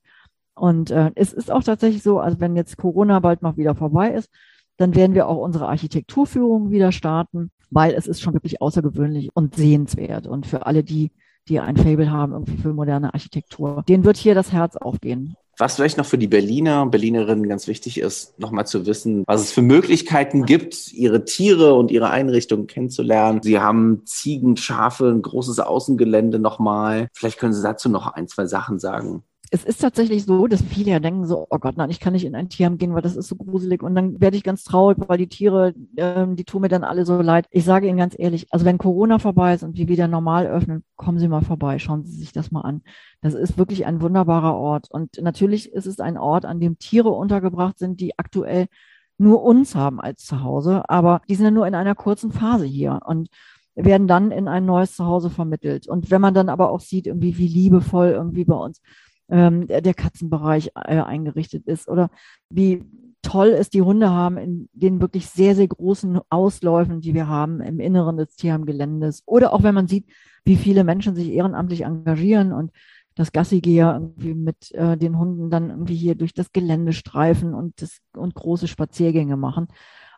Und 0.59 0.91
äh, 0.91 1.11
es 1.15 1.31
ist 1.31 1.51
auch 1.51 1.63
tatsächlich 1.63 2.03
so, 2.03 2.19
also 2.19 2.39
wenn 2.39 2.55
jetzt 2.55 2.77
Corona 2.77 3.19
bald 3.19 3.41
mal 3.41 3.55
wieder 3.57 3.75
vorbei 3.75 4.11
ist, 4.11 4.29
dann 4.77 4.95
werden 4.95 5.13
wir 5.13 5.27
auch 5.27 5.37
unsere 5.37 5.67
Architekturführung 5.67 6.71
wieder 6.71 6.91
starten, 6.91 7.51
weil 7.69 7.93
es 7.93 8.07
ist 8.07 8.21
schon 8.21 8.33
wirklich 8.33 8.61
außergewöhnlich 8.61 9.29
und 9.33 9.55
sehenswert. 9.55 10.27
Und 10.27 10.45
für 10.45 10.65
alle 10.65 10.83
die, 10.83 11.11
die 11.47 11.59
ein 11.59 11.77
Fable 11.77 12.11
haben 12.11 12.33
irgendwie 12.33 12.57
für 12.57 12.73
moderne 12.73 13.13
Architektur, 13.13 13.83
denen 13.87 14.03
wird 14.03 14.17
hier 14.17 14.35
das 14.35 14.51
Herz 14.51 14.75
aufgehen. 14.75 15.35
Was 15.57 15.75
vielleicht 15.75 15.97
noch 15.97 16.05
für 16.05 16.17
die 16.17 16.27
Berliner 16.27 16.83
und 16.83 16.91
Berlinerinnen 16.91 17.49
ganz 17.49 17.67
wichtig 17.67 17.99
ist, 17.99 18.39
nochmal 18.39 18.65
zu 18.65 18.85
wissen, 18.85 19.25
was 19.27 19.41
es 19.41 19.51
für 19.51 19.61
Möglichkeiten 19.61 20.45
gibt, 20.45 20.93
ihre 20.93 21.25
Tiere 21.25 21.73
und 21.73 21.91
ihre 21.91 22.09
Einrichtungen 22.09 22.65
kennenzulernen. 22.67 23.41
Sie 23.43 23.59
haben 23.59 24.03
Ziegen, 24.05 24.55
Schafe, 24.55 25.09
ein 25.09 25.21
großes 25.21 25.59
Außengelände 25.59 26.39
nochmal. 26.39 27.09
Vielleicht 27.13 27.39
können 27.39 27.53
Sie 27.53 27.61
dazu 27.61 27.89
noch 27.89 28.07
ein, 28.07 28.29
zwei 28.29 28.45
Sachen 28.45 28.79
sagen 28.79 29.23
es 29.51 29.63
ist 29.63 29.81
tatsächlich 29.81 30.25
so, 30.25 30.45
dass 30.45 30.61
viele 30.61 30.91
ja 30.91 30.99
denken 30.99 31.25
so, 31.25 31.47
oh 31.49 31.57
Gott, 31.57 31.75
nein, 31.75 31.89
ich 31.89 31.99
kann 31.99 32.13
nicht 32.13 32.25
in 32.25 32.35
ein 32.35 32.49
Tierheim 32.49 32.77
gehen, 32.77 32.93
weil 32.93 33.01
das 33.01 33.15
ist 33.15 33.27
so 33.27 33.35
gruselig. 33.35 33.81
Und 33.81 33.95
dann 33.95 34.21
werde 34.21 34.37
ich 34.37 34.43
ganz 34.43 34.63
traurig, 34.63 34.97
weil 35.07 35.17
die 35.17 35.27
Tiere, 35.27 35.73
ähm, 35.97 36.35
die 36.35 36.43
tun 36.43 36.61
mir 36.61 36.67
dann 36.67 36.83
alle 36.83 37.03
so 37.03 37.19
leid. 37.19 37.47
Ich 37.49 37.65
sage 37.65 37.87
Ihnen 37.87 37.97
ganz 37.97 38.15
ehrlich, 38.17 38.47
also 38.51 38.65
wenn 38.65 38.77
Corona 38.77 39.17
vorbei 39.17 39.55
ist 39.55 39.63
und 39.63 39.75
wir 39.75 39.87
wieder 39.87 40.07
normal 40.07 40.45
öffnen, 40.45 40.83
kommen 40.95 41.17
Sie 41.17 41.27
mal 41.27 41.41
vorbei, 41.41 41.79
schauen 41.79 42.03
Sie 42.03 42.15
sich 42.15 42.31
das 42.31 42.51
mal 42.51 42.61
an. 42.61 42.81
Das 43.21 43.33
ist 43.33 43.57
wirklich 43.57 43.87
ein 43.87 44.01
wunderbarer 44.01 44.55
Ort. 44.55 44.91
Und 44.91 45.19
natürlich 45.19 45.71
ist 45.71 45.87
es 45.87 45.99
ein 45.99 46.17
Ort, 46.17 46.45
an 46.45 46.59
dem 46.59 46.77
Tiere 46.77 47.09
untergebracht 47.09 47.79
sind, 47.79 47.99
die 48.01 48.19
aktuell 48.19 48.67
nur 49.17 49.41
uns 49.43 49.73
haben 49.75 49.99
als 49.99 50.25
Zuhause, 50.25 50.87
aber 50.89 51.21
die 51.27 51.35
sind 51.35 51.45
ja 51.45 51.51
nur 51.51 51.67
in 51.67 51.75
einer 51.75 51.95
kurzen 51.95 52.31
Phase 52.31 52.65
hier. 52.65 52.99
Und 53.05 53.29
werden 53.75 54.07
dann 54.07 54.31
in 54.31 54.49
ein 54.49 54.65
neues 54.65 54.95
Zuhause 54.95 55.29
vermittelt. 55.29 55.87
Und 55.87 56.11
wenn 56.11 56.19
man 56.19 56.33
dann 56.33 56.49
aber 56.49 56.69
auch 56.69 56.81
sieht, 56.81 57.07
irgendwie, 57.07 57.37
wie 57.37 57.47
liebevoll 57.47 58.09
irgendwie 58.09 58.43
bei 58.43 58.55
uns 58.55 58.81
ähm, 59.29 59.67
der 59.67 59.93
Katzenbereich 59.93 60.71
äh, 60.75 61.01
eingerichtet 61.01 61.67
ist 61.67 61.87
oder 61.87 62.09
wie 62.49 62.83
toll 63.21 63.49
es 63.49 63.69
die 63.69 63.81
Hunde 63.81 64.09
haben 64.09 64.37
in 64.37 64.69
den 64.73 65.01
wirklich 65.01 65.27
sehr, 65.27 65.55
sehr 65.55 65.67
großen 65.67 66.19
Ausläufen, 66.29 67.01
die 67.01 67.13
wir 67.13 67.27
haben 67.27 67.61
im 67.61 67.79
Inneren 67.79 68.17
des 68.17 68.35
Tierheimgeländes. 68.35 69.23
Oder 69.25 69.53
auch 69.53 69.63
wenn 69.63 69.75
man 69.75 69.87
sieht, 69.87 70.05
wie 70.45 70.55
viele 70.55 70.83
Menschen 70.83 71.15
sich 71.15 71.29
ehrenamtlich 71.31 71.81
engagieren 71.81 72.53
und 72.53 72.71
das 73.15 73.31
Gassigeher 73.33 73.93
irgendwie 73.93 74.33
mit 74.33 74.71
äh, 74.71 74.95
den 74.97 75.17
Hunden 75.17 75.49
dann 75.49 75.69
irgendwie 75.69 75.95
hier 75.95 76.15
durch 76.15 76.33
das 76.33 76.53
Gelände 76.53 76.93
streifen 76.93 77.53
und, 77.53 77.81
das, 77.81 77.99
und 78.15 78.33
große 78.33 78.67
Spaziergänge 78.67 79.35
machen. 79.35 79.67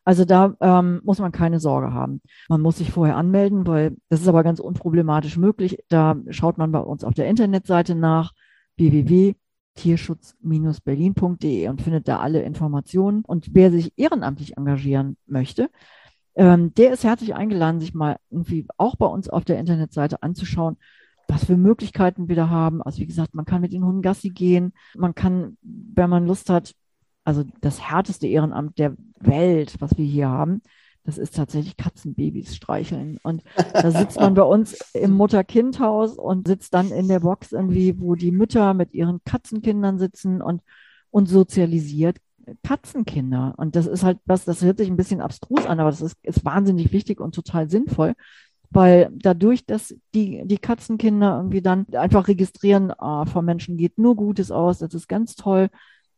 Also 0.04 0.26
da 0.26 0.56
ähm, 0.62 1.02
muss 1.04 1.20
man 1.20 1.32
keine 1.32 1.60
Sorge 1.60 1.94
haben. 1.94 2.22
Man 2.50 2.62
muss 2.62 2.78
sich 2.78 2.92
vorher 2.92 3.18
anmelden, 3.18 3.68
weil 3.68 3.98
das 4.10 4.22
ist 4.22 4.28
aber 4.28 4.44
ganz 4.44 4.60
unproblematisch 4.60 5.38
möglich. 5.38 5.84
Da 5.90 6.16
schaut 6.30 6.58
man 6.58 6.72
bei 6.72 6.80
uns 6.80 7.04
auf 7.04 7.14
der 7.14 7.28
Internetseite 7.28 7.96
nach 7.96 8.34
www.tierschutz-berlin.de 8.82 11.70
und 11.70 11.82
findet 11.82 12.08
da 12.08 12.20
alle 12.20 12.42
Informationen. 12.42 13.24
Und 13.26 13.54
wer 13.54 13.72
sich 13.72 13.94
ehrenamtlich 13.96 14.58
engagieren 14.58 15.18
möchte, 15.28 15.70
ähm, 16.36 16.74
der 16.74 16.94
ist 16.94 17.04
herzlich 17.04 17.36
eingeladen, 17.36 17.80
sich 17.80 17.94
mal 17.94 18.18
irgendwie 18.30 18.66
auch 18.78 18.96
bei 18.96 19.06
uns 19.06 19.30
auf 19.30 19.46
der 19.46 19.60
Internetseite 19.60 20.24
anzuschauen, 20.24 20.78
was 21.28 21.46
für 21.46 21.58
Möglichkeiten 21.58 22.28
wir 22.28 22.36
da 22.36 22.50
haben. 22.50 22.82
Also 22.82 22.98
wie 23.00 23.08
gesagt, 23.08 23.36
man 23.36 23.46
kann 23.46 23.62
mit 23.62 23.74
den 23.74 23.86
Hunden 23.86 24.02
Gassi 24.02 24.30
gehen, 24.30 24.74
man 24.96 25.14
kann, 25.16 25.58
wenn 25.62 26.10
man 26.10 26.26
Lust 26.26 26.50
hat, 26.50 26.74
also 27.24 27.44
das 27.62 27.82
härteste 27.82 28.28
Ehrenamt 28.28 28.80
der 28.80 28.96
Welt, 29.20 29.76
was 29.80 29.98
wir 29.98 30.06
hier 30.06 30.30
haben, 30.30 30.62
das 31.04 31.18
ist 31.18 31.36
tatsächlich 31.36 31.78
Katzenbabys 31.78 32.56
streicheln. 32.56 33.20
Und 33.24 33.44
da 33.74 33.92
sitzt 33.92 34.20
man 34.20 34.34
bei 34.34 34.44
uns 34.44 34.78
im 34.94 35.12
Mutter-Kind-Haus 35.12 36.18
und 36.18 36.48
sitzt 36.48 36.74
dann 36.74 36.92
in 36.92 37.08
der 37.08 37.22
Box 37.22 37.52
irgendwie, 37.52 38.00
wo 38.00 38.16
die 38.16 38.32
Mütter 38.32 38.74
mit 38.74 38.94
ihren 38.94 39.24
Katzenkindern 39.24 39.98
sitzen 39.98 40.42
und, 40.42 40.62
und 41.10 41.28
sozialisiert 41.28 42.18
Katzenkinder. 42.64 43.54
Und 43.58 43.76
das 43.76 43.88
ist 43.88 44.04
halt 44.04 44.20
was, 44.26 44.46
das 44.46 44.62
hört 44.62 44.78
sich 44.78 44.90
ein 44.90 44.98
bisschen 44.98 45.22
abstrus 45.22 45.66
an, 45.66 45.80
aber 45.80 45.90
das 45.90 46.02
ist, 46.02 46.18
ist 46.24 46.46
wahnsinnig 46.46 46.92
wichtig 46.92 47.20
und 47.20 47.34
total 47.34 47.70
sinnvoll. 47.70 48.14
Weil 48.70 49.10
dadurch, 49.12 49.66
dass 49.66 49.94
die, 50.14 50.44
die 50.46 50.58
Katzenkinder 50.58 51.36
irgendwie 51.38 51.62
dann 51.62 51.88
einfach 51.94 52.28
registrieren, 52.28 52.92
ah, 52.98 53.26
vom 53.26 53.44
Menschen 53.44 53.76
geht 53.76 53.98
nur 53.98 54.16
Gutes 54.16 54.50
aus, 54.50 54.80
das 54.80 54.94
ist 54.94 55.10
ganz 55.10 55.36
toll, 55.36 55.70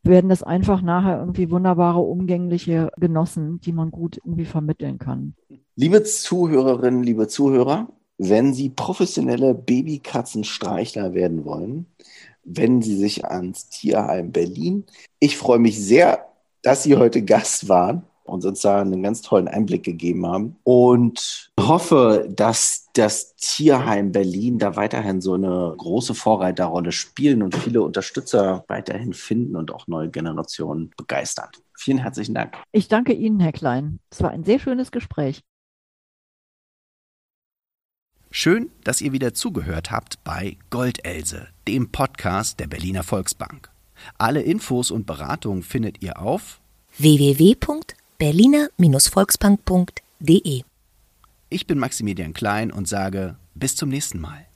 werden 0.04 0.30
das 0.30 0.44
einfach 0.44 0.82
nachher 0.82 1.20
irgendwie 1.20 1.50
wunderbare, 1.50 2.00
umgängliche 2.00 2.92
Genossen, 2.98 3.60
die 3.62 3.72
man 3.72 3.92
gut 3.92 4.18
irgendwie 4.18 4.46
vermitteln 4.46 5.00
kann. 5.00 5.36
Liebe 5.76 6.04
Zuhörerinnen, 6.04 7.04
liebe 7.04 7.28
Zuhörer, 7.28 7.88
wenn 8.18 8.54
Sie 8.54 8.70
professionelle 8.70 9.54
Babykatzenstreichler 9.56 11.14
werden 11.14 11.46
wollen, 11.46 11.88
wenden 12.44 12.82
Sie 12.82 12.98
sich 12.98 13.26
ans 13.26 13.70
Tierheim 13.70 14.32
Berlin. 14.32 14.86
Ich 15.20 15.38
freue 15.38 15.60
mich 15.60 15.84
sehr, 15.84 16.28
dass 16.62 16.84
Sie 16.84 16.98
heute 16.98 17.24
Gast 17.24 17.70
waren 17.70 18.04
und 18.24 18.42
sozusagen 18.42 18.94
einen 18.94 19.04
ganz 19.04 19.22
tollen 19.22 19.48
Einblick 19.48 19.84
gegeben 19.84 20.26
haben. 20.26 20.56
Und 20.64 21.52
hoffe, 21.60 22.30
dass 22.30 22.88
das 22.94 23.36
Tierheim 23.36 24.12
Berlin 24.12 24.60
da 24.60 24.76
weiterhin 24.76 25.22
so 25.22 25.34
eine 25.34 25.74
große 25.78 26.14
Vorreiterrolle 26.14 26.92
spielen 26.92 27.42
und 27.42 27.56
viele 27.56 27.82
Unterstützer 27.82 28.64
weiterhin 28.68 29.14
finden 29.14 29.56
und 29.56 29.74
auch 29.74 29.88
neue 29.88 30.10
Generationen 30.10 30.92
begeistern. 30.98 31.50
Vielen 31.78 31.98
herzlichen 31.98 32.36
Dank. 32.36 32.56
Ich 32.72 32.88
danke 32.88 33.14
Ihnen, 33.14 33.40
Herr 33.40 33.52
Klein. 33.52 34.00
Es 34.12 34.22
war 34.22 34.32
ein 34.32 34.44
sehr 34.44 34.60
schönes 34.60 34.92
Gespräch. 34.92 35.42
Schön, 38.36 38.72
dass 38.84 39.00
ihr 39.00 39.12
wieder 39.12 39.36
zugehört 39.36 39.92
habt 39.92 40.24
bei 40.24 40.58
Goldelse, 40.72 41.50
dem 41.68 41.92
Podcast 41.92 42.60
der 42.60 42.66
Berliner 42.66 43.04
Volksbank. 43.04 43.70
Alle 44.18 44.42
Infos 44.42 44.90
und 44.90 45.06
Beratungen 45.06 45.62
findet 45.62 46.02
ihr 46.02 46.20
auf 46.20 46.60
www 46.98 47.56
berliner-volksbank.de. 48.18 50.64
Ich 51.50 51.68
bin 51.68 51.80
Maximilian 51.80 52.34
Klein 52.34 52.72
und 52.72 52.88
sage 52.88 53.36
bis 53.54 53.76
zum 53.76 53.90
nächsten 53.90 54.20
Mal. 54.20 54.48